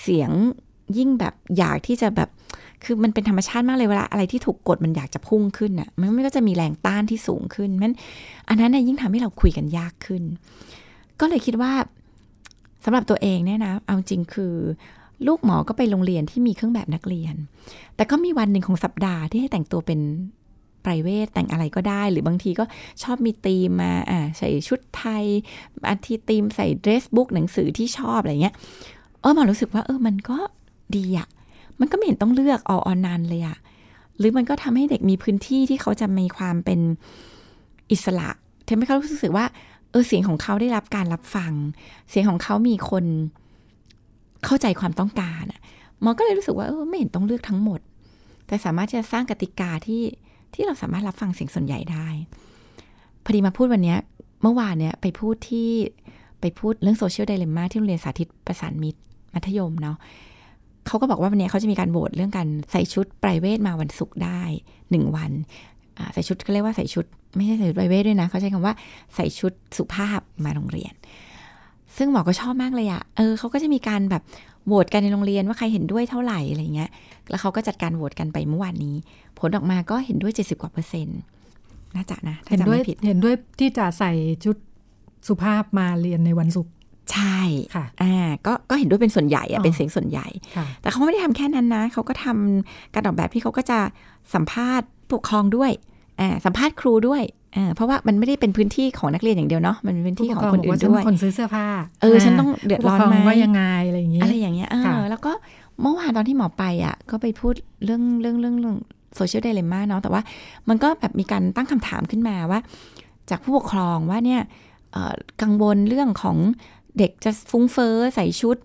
[0.02, 0.32] เสียง
[0.98, 2.30] ยิ่งแบบอยากที่จะแบบ
[2.84, 7.94] คือมันเป็นธรรมชาติมากเลยเวลาอะไรที่ถูกกดมันอยากจะพุ่งขึ้นอะมันก็จะมีแรงต้านที่สูงขึ้นมัน
[8.50, 10.24] อันนั้นน่ยยิ่งทำให้เราคุยกันยากขึ้น
[11.20, 11.72] ก็เลยคิดว่า
[12.86, 14.54] สำหรับตัวเองเนี่ยนะเอาจริงคือ
[15.28, 17.36] ลูกหมอก็ไปโรงเรียนที่มีเครื่องแบบนักเรียน
[17.96, 20.00] แต่ก็มีวันหนึ่งของสัปดาห์ที่ให้แต่งตัวเป็น
[20.82, 22.64] ไพรเวทแต่งอะไรก็ได้ หรือบางทีก็
[23.04, 25.26] ชอบมีธีมมาอ่าใส่ชุดไทย
[25.90, 28.56] อาทิธีมใส่เดรสบุ๊กหนังสือที่ชอบอะไรเงี้ย
[29.22, 30.38] เออมารู้สึกว่าเออมันก็
[30.96, 31.28] ดีอะ
[31.80, 33.58] มันก็ไม่เห็นต้องเลือกอออนานเลยอะ
[34.18, 36.80] หรือมันก็ทำให้เด็กมีพื้นที่ที่เขาจะมีความเป็น
[37.92, 38.30] อิสระ
[38.68, 39.46] ทำให้เขารู้สึกว่า
[39.92, 41.54] เออเสียงของเขาได้รับการรับฟัง
[42.10, 43.06] เสียงของเขามีคน
[44.46, 45.60] เข้าใจความต้องการอะ
[46.04, 47.80] มอก็เลยรู้สึกว่าเออไม่เห็นต้องเลือกทั้งหมด
[48.48, 50.04] แต่สามารถจะสร้างกติกาที่
[50.54, 52.08] ที่เราสามารถรับฟังเสียงส่วนใหญ่ได้
[53.24, 53.96] พอดีมาพูดวันนี้
[54.42, 55.70] เมื่อวานเนี่ยไปพูดที่
[56.42, 59.00] ไปพูดเรื่องโซเชียลไดเลม่าที่โรงเรียนสาธิตประสานมิตร
[59.34, 59.98] มัธยมเนาะ
[60.88, 64.42] เขาก็บอกว่าวันนี้เขาจะมีการโหวตเรื่องการใส่ชุดไพรเวทมาวันศุกร์ได้
[64.92, 65.32] หนึ่งวัน
[66.14, 67.06] ใส่ชุดเขาเรียกว่าใส่ชุด
[67.36, 68.74] ไม่ใช่ใส่ชุดไวเวทด้วยนะเขาใช้คำว่า
[69.16, 70.94] ใส่ชุดสุภาพมาโรงเรียน
[71.98, 74.24] ซึ่งหมอก็ชอบมากเลยอะเออเขาก็จะมีการแบบ
[74.66, 76.90] โหวตกันในโรงเรียนว่าใครเห็นด้วยเท่าไหร่อะไรเงี้ย
[77.30, 78.96] แล้วเขาก็จัดการโหวตกันไปเมื่อวานนี้
[79.40, 81.20] ผลออกมาก็เห็นด้วยเจ็ดสิบกว่าเปอร์เซ็นต์
[81.96, 84.12] น่าจะนะเห็นด้วยเห็นด้วยที่จะใส่
[84.46, 84.56] ชุด
[85.28, 86.74] สุภาพมาเรียนในวันศุกร์
[87.14, 87.40] ใช่
[87.76, 93.80] ค่ะอ่าก็ก็เห็นด้วยเป็นส่วนใหญ่อ๋อะอเป็นเสียงส่วนใหญ่ค่ะแต่เขาไม่ได้ทำแค่นั้นนะ เขาก็ทำการออกแบบที่เขาก็จะ
[94.34, 95.72] สัมภาษณ์ผู้ปกครองด้วย
[96.20, 97.24] อ่าสัมภาษณ์ครูด้วย
[97.56, 101.66] อ่าเพราะว่ามันไม่ได้เป็นพื้นที่ของนักเรียนอย่างเดียวเนาะมันเป็นพื้นที่ของคนอื่นผู้ปกครด้วยบกาฉัเป็คนซื้อเสื้อผ้า
[102.02, 105.32] เออฉันต้องเดือดร้อนไหมผู้ปกคว่ายังไงอะไรอย่างงี้อะไรอย่างเงี้ยเอค่ะอแล้วก็
[105.82, 107.54] เมื่อวานตอนที่หมอไปอะก็ไปพูด
[107.86, 108.78] เรื่องเรื่องเรื่องเรื่อง
[109.16, 110.22] โซเชียลไดเลม่าเนาะแต่ว่า
[110.70, 112.60] มันก็แบบมีการตั้งคำถามขึ้นมาว่า
[113.30, 114.42] จากผู้ปกครองว่าเนี่ย
[114.92, 116.38] เอ่อกังวลเรื่องของ
[116.98, 118.58] เด็กจะฟุ้งเฟ้อใส่ชุด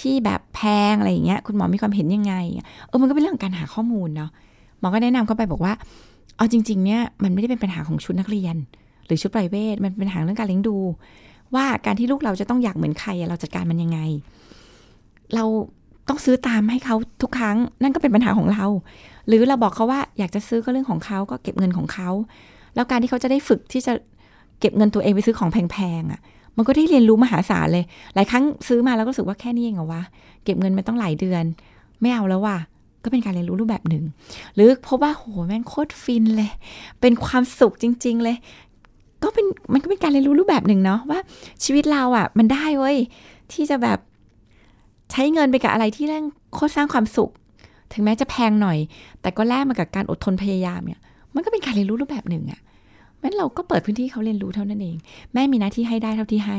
[0.00, 0.60] ที่แบบแพ
[0.90, 2.34] งอะไรอย่างเงี้ยคุณหมอมีความเห็นยังไง
[2.86, 4.30] เออมันก็เป็นเรื่องการหาข้อมูลเนาะ
[4.80, 5.72] หมอก็แนะนำเข้าไปบอกว่า
[6.36, 8.56] เอาจริง ๆ เนี่ยมันไม่ได้เป็นปัญหาของชุดนักเรียน
[9.06, 10.76] หรือชุดไพรเวทมันเป็นปัญหาเรื่องการเลี้ยงดู
[11.54, 13.98] ว่าการที่ลูกเราจะต้องอยากเหมือนใครเราจัดการมันยังไง
[15.34, 15.44] เรา
[16.08, 18.66] ต้องซื้อตามให้เขาทุกครั้ง นั่นก็เป็นปัญหาของเรา
[19.26, 22.10] หรือเราบอกเขาว่าอยากจะซื้อก็เรื่องของเขาก็เก็บเงินของเขา
[22.74, 23.92] แล้วการที่เขาจะได้ฝึกที่จะ
[24.60, 26.20] เก็บเงินตัวเองไปซื้อของแพงๆอะ่ะ
[26.56, 27.84] มันก็ได้เรียนรู้มหาศาลเลย
[28.14, 30.02] หลายครั้งซื้อมาแล้วก็รู้สึกว่าแค่นี้เองเหรอวะ
[30.44, 31.44] เก็บเงินมันต้องหลายเดือน
[32.00, 32.58] ไม่เอาแล้วว่ะ
[33.04, 34.04] ก็เป็นการเรียนรู้รูปแบบหนึ่ง
[34.54, 36.50] หรือพบว่าโหแม่งโคตรฟินเลย
[37.00, 38.36] เป็นความสุขจริง ๆ เลย
[39.22, 41.20] ก็เป็นมันก็เป็นการเรียนรู้รูปแบบหนึ่งเนาะว่า
[41.64, 42.96] ชีวิตเราอะ่ะ มันได้เว้ย
[43.52, 43.98] ที่จะแบบ
[45.10, 46.24] ใช้เงินไปกับอะไรที่แร่ง
[46.54, 47.30] โคตรสร้างความสุข
[47.92, 48.78] ถึงแม้จะแพงหน่อย
[49.20, 51.00] แต่ก็แลกมากับการอดทนพยายามเนี่ย
[51.34, 52.60] มันก็เป็นการเรียนรู้รูปแบบหนึ่งอะ่ะ
[53.22, 54.96] งั้นเราก็เปิดพื้นที่เขาเรียนรู้เท่านั้นเอง
[55.34, 56.58] แม่มีหน้าที่ให้ได้เท่าที่ให้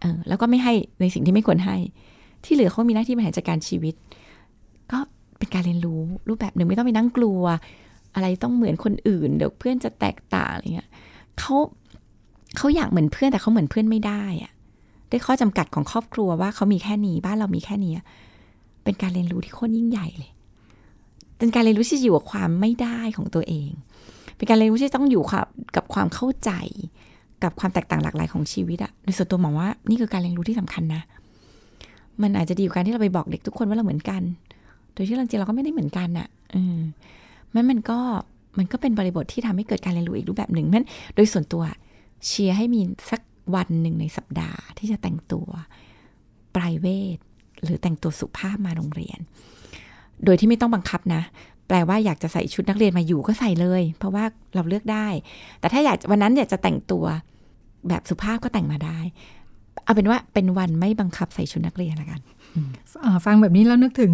[0.00, 1.76] เออแล้วก็ไม่ให้ในสิ่งที่ไม่ควรให้
[2.44, 3.94] ที่เหลือเขามีหน้าที่บริหารจัดการชีวิต
[4.92, 4.98] ก็
[5.38, 7.42] เป็นการเรียนรู้รูปแบบหนึ่งไม่ต้องไปนั่งกลัว
[8.14, 10.88] อะไรต้องเหมือนคนอื่น เดี๋ยวเพื่อนจะแตกต่างอะไรเงี้ย
[11.38, 11.54] เขา
[12.56, 14.52] เขาอยากเหมือนเพื่อนแต่เขาเหมือนเพื่อนไม่ได้อะ
[15.10, 17.92] ด้วยข้อจำกัดของครอบครัวว่าเขามีแค่นี้บ้านเรามีแค่นี้
[18.84, 20.30] เป็นการเรียนรู้ที่โคตรยิ่งใหญ่เลย
[21.38, 23.70] เป็นการเรียนรู้ที่อยู่กับความไม่ได้ของตัวเอง
[24.40, 26.50] เป็นการเรียนรู้ที่ต้องอยู่กับกับความเข้าใจ
[27.42, 31.02] กับความแตกต่างหลากหลายของชีวิตอะโดยส่วนตัวมองว่านี่คือการเรียนรู้ที่สำคัญนะ
[32.22, 34.22] มันอาจจะดีกว่าการที่เราไปบอกเด็กทุกคนว่าเราเหมือนกัน
[34.94, 36.78] โดยที่จริงเราก็ไม่ได้เหมือนกันอะอืม
[37.54, 37.98] มันมันก็
[38.58, 41.62] มันก็เป็นบริบทที่ทำให้เกิดการเรียนรู้อีกรูปแบบหนึ่งนั้น โดยส่วนตัว
[42.26, 42.80] เชียร์ให้มี
[43.10, 43.20] สัก
[43.54, 45.48] วันหนึ่งในสัปดาห์ ที่จะแต่งตัว
[46.54, 46.86] ปลายเว
[47.16, 47.18] ท
[47.62, 49.18] หรือแต่งตัวสุภาพมาโรงเรียน
[50.24, 51.22] โดยที่ไม่ต้องบังคับนะ
[51.70, 55.06] แปลว่าอยากจะใส่ชุดนักเรียนมาอยู่ก็ใส่เลย เพราะว่าเราเลือกได้
[55.60, 57.04] แต่ถ้าอยากวันนั้นอยากจะแต่งตัว
[57.88, 58.98] แบบสุภาพก็แต่งมาได้
[59.84, 62.20] เอาเป็นว่าเป็นวันไม่บังคับใส่ชุดนักเรียนละกัน
[63.04, 64.12] อ่าฟังแบบนี้แล้วนึกถึง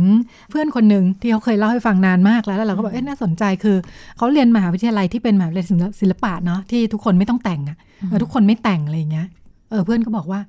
[0.50, 3.76] เพื่อนคนหนึ่งที่เขาเคยเล่าให้ฟังนานมากแล้วแล้วเราก็บอกเอ๊ะน่าสนใจคือ
[4.16, 7.76] เขาเรียนมหาวิทยาลัยที่เป็นมหาวิทยาลัยศิลปศิลปะเนาะที่ทุกคนไม่ต้องแต่งอะ่ะ
[8.08, 9.26] เออทุกคนไม่แต่งอะไรอย่างเงี้ย
[9.70, 10.40] เออเพื่อนก็บอกว่า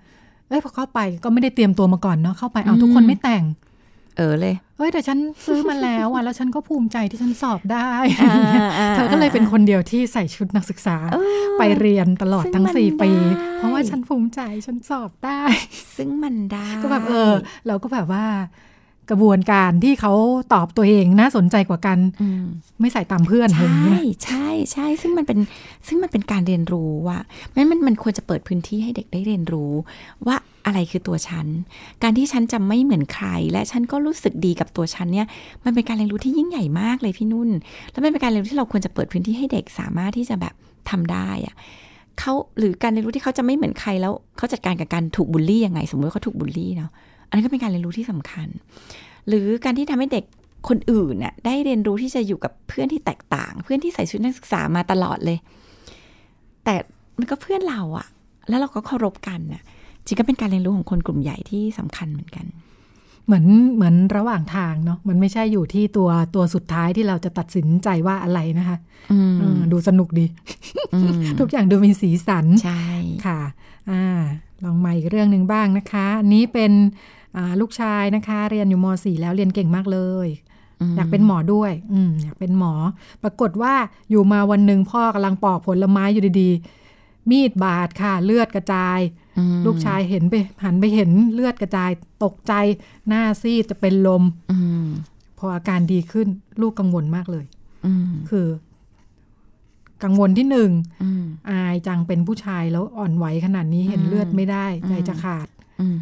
[0.49, 3.43] เอ้ยพอเข้าไปก็ไม่ได้เตรียมตัวมาก่อนเนาะเข้าไปเอาทุกคนไม่แต่ง
[4.18, 7.89] เออเลยเอ้ยแต่ฉันซื้อมาแล้วอะแล้วฉันก็ภูมิใจที่ฉันสอบได้
[8.22, 8.38] อ่า
[8.78, 15.41] อ่าเธอก็เลยเป็นคนเดียวที่ใส่ชุดนักศึกษาเออไปเรียนตลอดซึ่งทั้งมันสี่ปีได้เพราะว่าฉันภูมิใจฉันสอบได้
[15.97, 17.34] ซึ่งมันได้ ก็แบบเออ
[17.68, 18.26] เราก็แบบว่า
[19.10, 20.14] กระบวนการที่เขา
[20.53, 22.43] ตอบตัวเองน่าสนใจกว่ากันอืม
[22.80, 25.39] ไม่ใส่ตามเพื่อนอะไรใช่อย่างเงี้ยใช่ใช่ซึ่งมันเป็น
[25.88, 27.18] ซึ่งมันเป็นการเรียนรู้ว่า
[27.55, 29.72] มันมันมันควรจะเปิดพื้นที่ให้เด็กได้เรียนรู้
[30.28, 30.36] ว่า
[30.66, 31.47] อะไรคือตัวฉัน
[32.03, 35.28] การที่ฉันจะไม่เหมือนใคร และฉันก็รู้สึกดีกับตัวฉันเนี่ย
[35.66, 37.49] มันเป็นการเรียนรู้ที่ยิ่งใหญ่มากเลยพี่นุ่น
[37.91, 40.53] แล้วมันเป็นการเรียนรู้ที่เราควรจะเปิดพื้นที่ให้เด็กสามารถที่จะแบบ
[40.89, 41.55] ทำได้อะ
[42.20, 46.91] เขาหรือการเรียนรู้ที่เขาจะไม่เหมือนใครแล้วเขาจัดการกับการถูกบูลลี่ยังไง สมมติว่าเขาถูกบูลลี่เนาะ
[47.30, 48.47] อันนี้นก็เป็นการเรียนรู้ที่สำคัญ
[49.28, 50.25] หรือการที่ทำให้เด็ก
[50.67, 55.38] คนอื่นน่ะได้เรียนรู้ที่จะอยู่กับเพื่อนที่แตกต่าง เพื่อนที่ใส่ชุดนักศึกษามาตลอดเลย
[56.63, 56.75] แต่
[57.17, 58.07] มันก็เพื่อนเราอะ
[58.49, 59.61] แล้วเราก็เคารพกันน่ะ
[60.05, 62.45] จริงก็เป็นการเรียนรู้ของคนกลุ่มใหญ่ที่สำคัญเหมือนกัน
[63.25, 68.78] เหมือนเหมือนระหว่างทางเนาะมันไม่ใช่อยู่ที่ตัวตัวสุดท้ายที่เราจะตัดสินใจว่าอะไรนะคะ
[69.11, 70.25] อืมเออดูสนุกดี
[70.93, 72.86] อืมทุกอย่างดูมีสีสันใช่
[73.25, 73.41] ค่ะ
[73.91, 74.21] อ่า
[74.64, 76.72] ลองมาอีกเรื่องหนึ่งบ้างนะคะอันนี้เป็น
[77.38, 80.28] อ่าลูกชายนะคะ เรียนอยู่ม .4 แล้วเรียนเก่งมากเลย
[80.91, 82.74] มอยากเป็นหมอด้วยอืมอยากเป็นหมอ
[83.24, 83.74] ปรากฏว่า
[84.10, 88.99] อยู่มาวันหนึ่งพ่อกำลังปอกผลไม้อยู่ดีๆ มีดบาดค่ะ เลือดกระจาย
[89.38, 90.34] อืมลูกชายเห็นไป
[90.64, 91.91] หันไปเห็นเลือดกระจาย
[92.24, 92.53] ตกใจ
[93.08, 94.86] หน้าซีดจะเป็นลมอืม
[95.38, 96.28] พออาการดีขึ้น
[96.62, 97.45] ลูกกังวลมากเลย
[97.86, 98.47] อืมคือ
[100.04, 100.72] กังวลที่หนึ่ง
[101.04, 105.48] อืมอายจังเป็นผู้ชายแล้วอ่อนไหวขนาดนี้เห็นอืมเลือดไม่ได้อืมใจจะขาด
[105.82, 105.98] อืม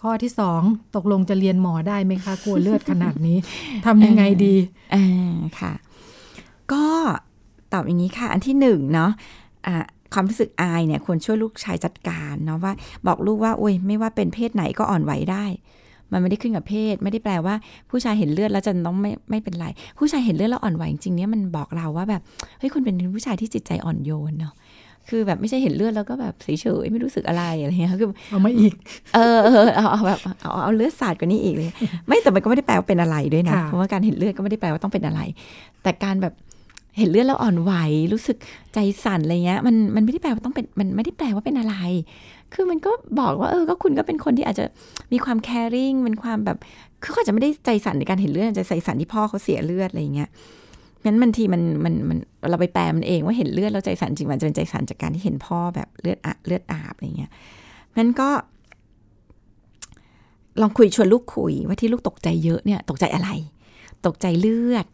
[0.00, 0.62] ข้อที่สอง
[0.96, 3.38] ตกลงจะเรียนหมอได้ไหมคะกลัวเลือดขนาดนี้
[3.86, 4.54] ทำยังไงดี
[4.94, 5.72] อ่าค่ะ
[6.72, 6.86] ก็
[7.72, 9.10] ตอบอย่างนี้ค่ะ อันที่หนึ่งเนาะ
[9.66, 12.72] อ่าความรู้สึกอายเนี่ยควรช่วยลูกชายจัดการเนาะว่า
[13.06, 15.44] บอกลูกว่าโอ้ยไม่ว่าเป็นเพศไหนก็อ่อนไหวได้
[16.12, 17.54] มันไม่ได้ขึ้นกับเพศ ไม่ได้แปลว่า
[17.90, 19.66] ผู้ชายเห็นเลือดแล้วจะต้องไม่ไม่เป็นไร
[19.98, 22.22] ผู้ชายเห็นเลือดแล้วอ่อนไหวจริงๆเนี่ยมันบอกเราว่าแบบ
[22.58, 24.54] เฮ้ยคุณเป็นผู้ชายที่จิตใจอ่อนโยนเนาะ
[25.10, 26.48] คือแบบไม่ใช่เห็นเลือดแล้วก็แบบเฉ
[26.82, 28.74] ยๆไม่รู้สึกอะไรอะไรเงี้ยคือเอามาอีก
[29.14, 31.70] เออเออเอาเอาแบบเอาเอาเลือดสาดกว่านี้อีกเลย
[32.06, 35.20] ไม่แต่มันก็ไม่ได้แปลว่าเป็นอะไรด้วยนะค่ะเพราะว่าการเห็นเลือดก็ไม่ได้แปลว่าต้องเป็นอะไร
[35.82, 36.34] แต่การแบบ
[36.98, 37.72] เห็นเลือดแล้วอ่อนไหว
[38.12, 38.36] รู้สึก
[38.74, 41.74] ใจสั่นอะไรเงี้ยมันมันไม่ได้แปลว่าต้องเป็นมันไม่ได้แปลว่าเป็นอะไร
[42.54, 44.64] คือมันก็บอกว่าเออก็คุณก็เป็นคนที่อาจจะ
[45.12, 46.58] มีความแคริ่งเป็นความแบบ
[47.02, 50.28] คือเขาอาจจะไม่ได้ใจสั่นในการเห็นเลือดอาจจะใจสั่นที่พ่อเขาเสียเลือดอะไรเงี้ย
[51.04, 52.18] งั้นบางทีมันมันมัน
[52.50, 57.30] เราไปแปลมันเองว่าเห็นเลือดแล้วใจสั่นจริงมันจะเป็นใจสั่นจากการที่เห็นพ่อแบบเลือดอะเลือดอาบอะไรเงี้ย
[57.96, 58.28] งั้นก็
[60.60, 63.30] ลองคุยชวนลูกคุยว่าที่ลูกตกใจเยอะเนี่ย ตกใจอะไร
[64.06, 64.86] ตกใจเลือด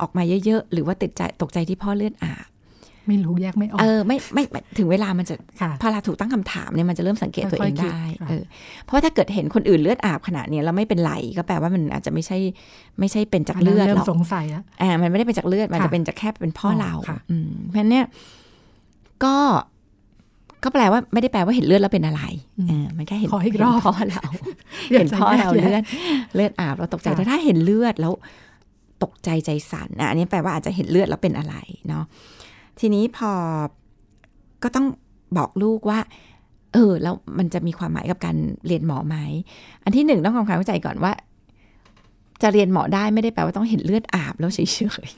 [0.00, 2.49] ออกมาเยอะๆหรือว่าติดใจตกใจที่พ่อเลือดอาบ
[3.10, 8.42] ไม่รู้แยกไม่ออกเออไม่ไม่ไม่ถึงเวลามันจะค่ะพอเราถูกตั้งคำถามเนี่ยมันจะเริ่มสังเกตตัวเองค่อยๆคิดได้ค่ะเออ
[8.84, 12.38] เพราะว่าถ้าเกิดเห็นคนอื่นเลือดอาบขนาดเนี้ยแล้วไม่เป็นไรก็แปลว่ามันอาจจะไม่ใช่
[13.00, 18.06] ไม่ใช่เป็นจากอันนั้นเลือดเริ่หมรอกสงสัยอะอ่ามันไม่ได้เป็นจากเลือดมันค่ะจะเป็นจากแค่เป็นพ่อออเราค่ะอืมเพราะฉะนั้นเนี่ย
[19.24, 19.36] ก็
[20.64, 22.22] ก็แปลว่าไม่ได้แปลว่าเห็นเลือดแล้วเป็นอะไร
[22.68, 24.24] เออมันแค่เห็นขออีกเห็นรอบพ่อเรา
[24.92, 25.82] อยากเห็นพ่อจะแยกเราแยะเลือด
[26.34, 28.12] เลือดอาบเราตกใจค่ะแต่ถ้าเห็นเลือดแล้ว
[29.02, 31.54] ตกใจใจสั่นอะอันนี้แปลว่าอาจจะเห็นเลือดแล้วเป็นอะไร
[31.88, 32.04] เนาะ
[32.80, 33.32] ทีนี้พอ
[34.62, 34.86] ก็ต้อง
[35.36, 35.98] บอกลูกว่า
[36.74, 39.16] เออ แล้วมันจะมีความหมายกับการเรียนหมอไหม
[39.84, 41.12] อันที่หนึ่งต้องทำความเข้าใจก่อนว่า
[42.42, 44.58] จะเรียนหมอได้ไม่ได้แปลว่าต้องเห็นเลือดอาบแล้วเฉ
[45.06, 45.08] ย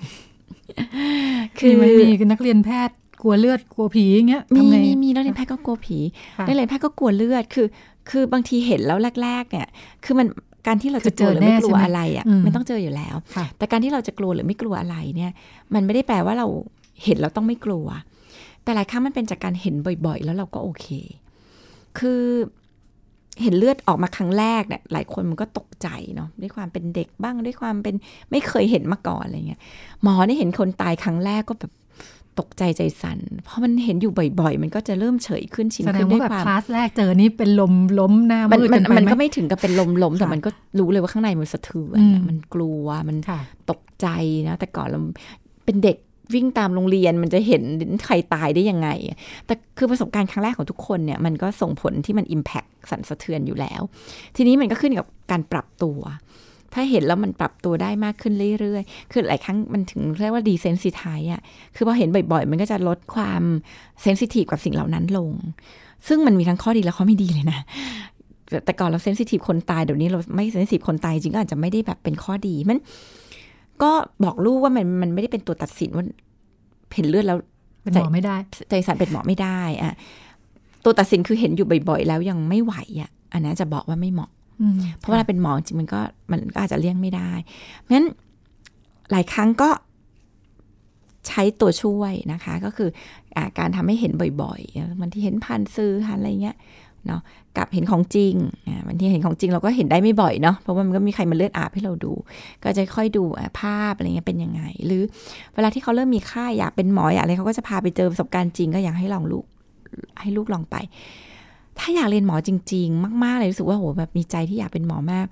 [0.75, 5.99] ๆ คือมันมีนักเรียนแพทย์กลัวเลือดกลัวผีอย่างเงี้ยมีทำไงมีมีนักเรียนแพทย์ก็กลัวผี
[6.39, 7.67] ค่ะนักเรียนแพทย์ก็กลัวเลือด คือ
[8.11, 9.69] คือบางทีเห็นแล้วแรก ๆ เนี่ย
[10.05, 10.27] คือมัน
[10.67, 15.33] การที่เราคืจะอกเจลัวอหรือไม่แน่กลัวใช่ไหมอะไรอะอืมมันต้องเจออยู่แล้วค่ะแต่การที่เราจะกลัวหรือไม่กลัวอะไรเนี่ย
[15.75, 16.47] มันไม่ได้แปลว่าเรา
[17.05, 17.87] เห็นแล้วต้องไม่กลัว
[18.63, 19.75] แต่หลายครั้งมันเป็นจากการเห็น
[20.07, 20.87] บ่อยๆ แล้วเราก็โอเค
[21.99, 22.23] คือ
[23.43, 27.95] เห็นเลือดออกมาครั้งแรกเนี่ยหลายคนมันก็ตกใจเนาะด้วยความเป็นเด็กบ้างด้วยความเป็น
[28.31, 29.61] ไม่เคยเห็นมาก่อนอะไรเงี้ย
[30.03, 31.73] หมอนี่เห็นคนตายครั้งแรกก็แบบ
[32.41, 43.41] ตกใจใจสั่นเพราะมันเห็นอยู่บ่อยๆ มันก็จะเริ่มเฉยขึ้นชินแสดขึ้งนด้ว่าวยแบบความคลาสแรกเจอนี่เป็นลมล้มหน้ามันมืดมักันนไปมันไหมก็ไม่ถึงกับเป็นลมล้มแต่ค่ะมันก็รู้เลยว่าข้างในมันสะเทือนอืมอะมันกลัวมันค่ะ
[43.71, 44.07] ตกใจ
[44.49, 45.01] นะแต่ก่อนเรา
[45.65, 45.97] เป็นเด็ก
[46.35, 47.63] วิ่งตามโรงเรียนมันจะเห็น
[48.07, 48.89] ใครตายได้ยังไง
[49.47, 53.83] แต่คือประสบการณ์ครั้งแรกของทุกคนเนี่ยมันก็ส่งผลที่มัน Impact สั่นสะเทือนอยู่แล้ว
[54.37, 56.01] ทีนี้มันก็ขึ้นกับการปรับตัว
[56.75, 61.41] ถ้าเห็นแล้วมันปรับตัวได้มากขึ้นเรื่อยๆ คือหลายครั้งมันถึงเรียกว่า desensitize อะ
[61.77, 63.43] คือพอเห็นบ่อยๆ มันก็จะลดความ
[64.03, 65.33] sensitive กับสิ่งเหล่านั้นลง
[66.09, 67.61] ซึ่งมันมีทั้งข้อดีและข้อไม่ดีเลยนะ
[68.65, 72.79] แต่ก่อนเรา sensitive คนตายเดี๋ยวนี้เราไม่ sensitive คนตายจริงก็อาจจะไม่ได้แบบเป็นข้อดีมัน
[73.83, 73.93] ก็
[74.25, 76.05] บอกลูกว่ามันมันไม่ได้เป็นตัวตัดสินว่า
[76.95, 77.39] เห็นเลือดแล้ว
[77.83, 78.37] เป็นหมอไม่ได้
[78.71, 79.95] ใจสั่นเป็นหมอไม่ได้อะ
[80.85, 84.31] ตัวตัดสินคือเห็นอยู่บ่อยๆ แล้วยังไม่ไหวอะ อันนั้นจะบอกว่าไม่เหมาะ
[84.61, 87.31] อืมเพราะเวลาเป็นหมอจริงมันก็มันก็อาจจะเลี่ยงไม่ได้
[87.79, 88.07] เพราะฉะนั้น
[89.11, 89.71] หลายครั้งก็
[91.29, 92.89] ใช้ตัวช่วยนะคะ ก็คือ
[93.37, 94.13] อาการทำให้เห็น
[94.43, 96.57] บ่อยๆบางทีเห็นผ่านสื่อผ่านอะไรเงี้ย
[97.07, 97.21] เนาะ
[97.57, 98.35] กับเห็นของจริง
[98.67, 102.13] อ่าบางทีเห็นของจริงเราก็เห็นได้ไม่บ่อยเนาะเพราะว่ามันก็มีใครมาเลือดอาบให้เราดู
[102.63, 103.23] ก็จะค่อยดู
[103.61, 105.03] ภาพอะไรเงี้ยเป็นยังไง หรือ
[105.55, 109.45] เวลาที่เขาเริ่มมีค่าอยากเป็นหมออยากอะไรเขาก็จะพาไปเจอประสบการณ์จริงก็อยากให้ลองลูก
[110.21, 110.77] ให้ลูกลองไป
[111.79, 115.27] ถ้าอยากเรียนหมอจริง ๆ มาก ๆ เลยรู้สึกว่าโหแบบมีใจที่อยากเป็นหมอมาก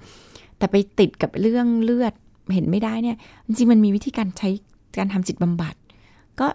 [0.58, 2.12] แต่ไปติดกับเรื่องเลือด
[2.54, 3.16] เห็นไม่ได้เนี่ย
[3.46, 4.48] จริงๆมันมีวิธีการใช้
[4.98, 5.74] การทำจิตบำบัด
[6.40, 6.46] ก็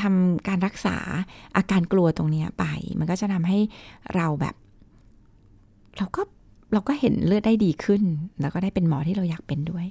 [0.00, 0.96] ทำการรักษา
[1.56, 2.64] อาการกลัวตรงเนี้ยไป
[2.98, 3.58] มันก็จะทำให้
[4.14, 4.54] เราแบบ
[5.98, 6.22] เราก็
[6.72, 8.02] เราก็เห็นเลือดได้ดีขึ้น
[8.40, 9.86] แล้วก็ได้เป็นหมอที่เราอยากเป็นด้วย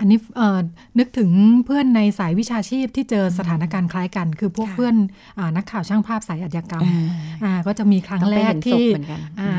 [0.00, 0.58] อันนี้เอ่อ
[0.98, 1.30] นึกถึง
[1.64, 4.94] เพื่อนในสายวิชาชีพที่เจอสถานการณ์คล้ายกัน คือพวกค่ะเพื่อน
[5.38, 7.04] อานักข่าวช่างภาพสายอาชญากรรมอ่า
[7.44, 9.50] อ่าก็จะมีครั้งต้องแรไปกเห็นศพที่เหมือนกันอ่า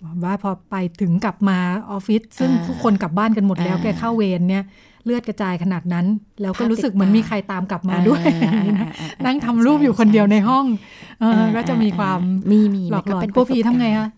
[0.00, 1.58] อืมว่าพอไปถึงกลับมา
[1.90, 4.64] ออฟฟิศซึ่งอ่าทุกคนกลับบ้านกันหมดแล้วอ่าแกเข้าเวรเนี่ย
[5.04, 6.06] เลือดกระจายขนาดนั้น
[6.42, 10.64] แล้วก็ภาพรู้สึกติดเหมือนตามีมีใครตามกลับมาด้วยอ่าอย่างนี้นะอ่าอ่าอ่านั่งทำรูปอยู่คนเดียวในห้อง
[11.20, 14.08] เอออ่าก็จะมีความมีมีหลอกหลอนมันก็เป็นกลัวผีประสบทำไงการณ์คะ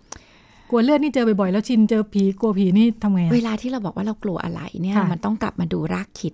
[0.70, 6.32] กลัวเลือดนี่เจอบ่อยๆแล้วชินเจอผีกลัวผีนี่ทำไงอะเวลาที่เราบอกว่าเรากลัวอะไรเนี่ยค่ะมันต้องกลับมาดูรากคิด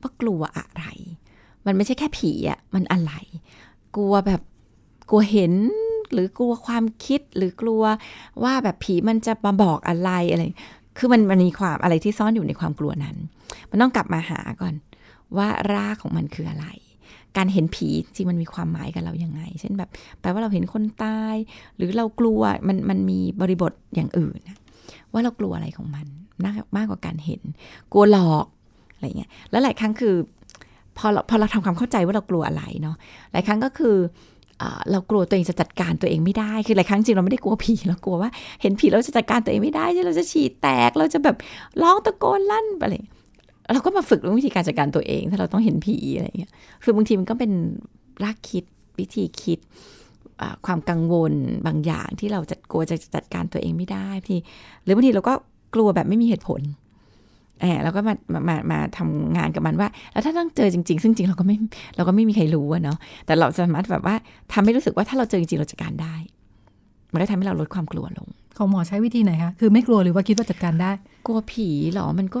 [0.00, 0.84] ว่ากลัวอะไร
[1.66, 3.12] มันไม่ใช่แค่ผีอะมันอะไร
[3.96, 4.40] กลัวแบบ
[5.10, 5.52] กลัวเห็น
[6.12, 7.82] หรือกลัวความคิดหรือกลัว
[8.42, 10.42] ว่าแบบผีมันจะมาบอกอะไรอะไร
[10.98, 13.16] คือมันมันมีความอะไรที่ซ่อนอยู่ในความกลัวนั้น
[13.70, 14.74] มันต้องกลับมาหาก่อน
[15.36, 16.66] ว่ารากของมันคืออะไร
[17.36, 19.90] การเห็นผีจริงมันมีความหมายกับเรายังไง เช่นแบบ
[20.20, 21.36] แปลว่าเราเห็นคนตาย
[21.76, 24.40] หรือเรากลัวมันมันมีบริบทอย่างอื่น
[25.12, 26.06] ว่าเรากลัวอะไรของมัน
[26.44, 27.42] มากมากกว่าการเห็น
[27.92, 28.46] กลัวหลอก
[28.94, 30.14] อะไรเงี้ยแล้วหลายครั้งคือ
[30.98, 32.96] พอเราพอเราทำความเข้าใจว่าเรากลัวอะไรเนาะ
[33.32, 33.96] หลายครั้งก็คือ
[34.90, 38.30] เรากลัวตัวเองจะจัดการตัวเองไม่ได้ คือหลายครั้งจริงเราไม่ได้กลัวผีเรากลัวว่า
[38.62, 41.36] เห็นผีเราจะจัดการตัวเองไม่ได้เราจะฉี่แตกเราจะแบบ
[41.82, 42.94] ร้องตะโกนลั่นอะไร
[43.72, 46.52] เราก็มาฝึกวิธีการจัดการตัวเอง ถ้าเราต้องเห็นผีอะไรอย่างเงี้ย
[46.82, 47.52] คือบางทีมันก็เป็น
[48.24, 48.64] รากคิด
[48.98, 49.58] วิธีคิด
[50.66, 51.32] ความกังวล
[51.66, 54.38] บางอย่างที่เราจะกลัวจะจัดการตัวเองไม่ได้พี่
[54.84, 55.34] หรือบางทีเราก็
[55.74, 56.60] กลัวแบบไม่มีเหตุผล
[57.60, 61.56] แอบแล้วก็มามามามาทำงานกับมันว่า แล้วถ้าต้องเจอจริง ๆ ซึ่งจริงเราก็ไม่
[61.96, 62.96] เราก็ไม่มีใครรู้อะเนาะ
[63.26, 64.14] แต่เราสามารถแบบว่า
[64.52, 66.14] ทำให้รู้สึกว่าถ้าเราเจอจริงๆเราจัดการได้
[67.12, 70.90] มันได้ทำให้เราลดความกลัวลงของหมอใช้วิธีไหนคะคือไม่กลัวหรือว่าคิดว่าจัดการได้
[71.26, 72.40] กลัวผีเหรอมันก็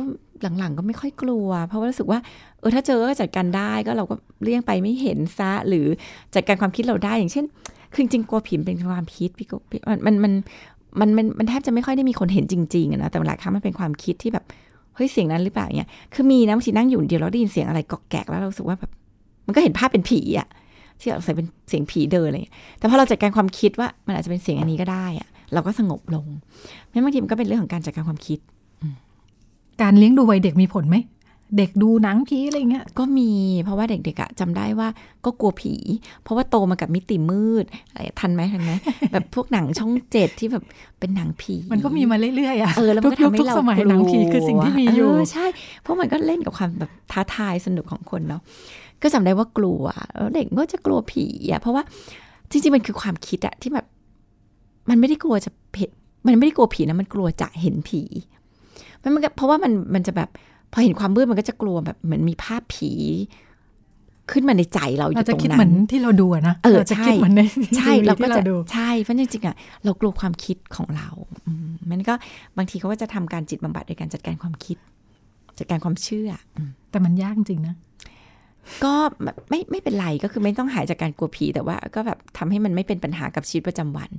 [0.58, 2.18] หลังๆ ก็ไม่ค่อยกลัว เพราะว่ารู้สึกว่า
[2.60, 5.86] เออถ้าเจอก็จัดการได้ก็เราก็เลี่ยงไปไม่เห็นซะหรือ
[6.34, 7.44] จัดการความคิดเราได้อย่างเช่น
[7.92, 10.32] คือจริงๆกลัวผีมันเป็นความคิดพี่ก็พี่มันมัน
[11.00, 14.44] มันมันมันแทบจะไม่ค่อยได้มีคนเห็นจริงๆอะนะแต่หลายครั้งมันเป็นความคิดที่แบบ
[14.98, 18.90] เฮ้ยเสียงนั้นหรือเปล่าเนี่ยคือมีนะบางทีนั่งอยู่เดียวแล้วได้ยินเสียงอะไรกอกแกกแล้วเราสึกว่าแบบ
[19.46, 20.48] มันก็เห็นภาพเป็นผีอะ
[21.00, 26.26] ที่เราใส่เป็นเสียงผีเดินอะไรอย่างเงี้ยแต่พอเราจัดการความคิดว่ามันอาจจะเป็นเสียงอันนี้ก็ได้อะเราก็สงบลง
[26.90, 28.38] แม่บางทีมันก็เป็นเรื่องของการจัดการความคิด
[29.82, 30.96] การเลี้ยงดูวัยเด็กมีผลไหม
[31.56, 33.30] เด็กดูหนังผีอะไรเงี้ยก็มี
[33.64, 34.88] เพราะว่าเด็กๆอะจำได้ว่า
[35.24, 35.74] ก็กลัวผี
[36.22, 38.72] เพราะว่าโตมากับมิติมืดอะไรทันไหมทันไหม
[39.12, 40.64] แบบพวกหนังช่องเจ็ดที่แบบ
[40.98, 45.46] เป็นหนังผี มันก็มีมาเรื่อยๆอะเออแล้วมันก็ทุกทำยุคให้ทุกเราสมัยกลัวหนังผีคือสิ่งที่มีอยู่เใช่
[45.82, 48.42] เพราะมันก็เล่นกับความแบบท้าทายสนุกของคนเนาะ
[49.02, 49.82] ก็จำได้ว่ากลัว
[50.16, 51.82] แล้วเด็กก็จะกลัวผีอะเพราะว่า
[52.50, 53.86] จริงๆมันคือความคิดอะที่แบบ
[54.90, 55.90] มันไม่ได้กลัวจะเห็น
[56.26, 58.02] มันไม่ได้กลัวผีนะมันกลัวจะเห็นผี
[59.02, 60.28] มันมันก็เพราะว่ามันมันจะแบบ
[60.72, 62.92] พอเห็นความมืดมันก็จะกลัวแบบเหมือนมีภาพผี
[64.30, 67.42] ขึ้นมาในใจเราอเรายู่ตจะรงคิดนั้เหมือนนที่เราดูอะนะเออเราจะใช่คิดเหมือนใน
[67.78, 71.08] ใช่ทีวีเราก็ที่จะดูใช่เพราะจริงๆอะเรากลัวความคิดของเรา
[71.46, 72.14] อืมมันก็
[72.56, 74.76] บางทีเขาก็จะทำการจิตบำบัดโดยการจัดการความคิด
[75.58, 77.74] จัดการความเชื่ออืมแต่มันยากจริงนะ
[78.84, 78.94] ก็
[79.50, 84.10] ไม่ไม่เป็นไรก็คือไม่ต้องหายจากการกลัวผีแต่ว่า ก็แบบทำให้มันไม่เป็นปัญหากับชีวิตประจำวัน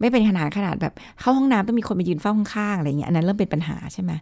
[0.00, 4.12] ไม่เป็นขนาดขนาดแบบเข้าห้องน้ำต้องมีคนมายืนเฝ้าข้างๆอะไรเงี้ยอันนั้นเริ่มเป็นปัญหาใช่ไหม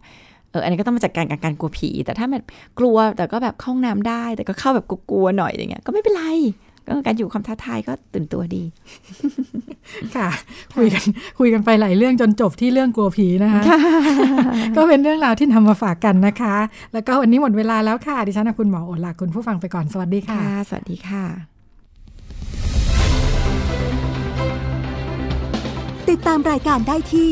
[0.53, 2.45] เอออันนี้ก็ต้องมาจัดการกับการกลัวผี แต่ถ้าแบบ
[2.79, 6.25] กลัวแต่ก็แบบเข้าห้องน้ำได้ แต่ก็เข้าแบบกลัวๆหน่อยอย่างเงี้ยก็ไม่เป็นไร
[6.87, 8.63] ก็การอยู่ความท้าทายก็ตื่นตัวดี
[10.15, 10.29] ค่ะ
[10.75, 11.03] คุยกัน
[11.39, 13.61] คุยกันไปหลายเรื่องจนจบที่เรื่องกลัวผีนะคะ
[14.75, 16.55] ก็เป็นเรื่องราวที่นำมาฝากกันนะคะ
[16.93, 21.23] แล้วก็วันนี้หมดเวลาแล้วค่ะ ดิฉันกับคุณหมอโอลาคุณผู้ฟังไปก่อนสวัสดีค่ะค่ะสวัสดีค่ะ
[26.09, 27.31] ติดตามรายการได้ที่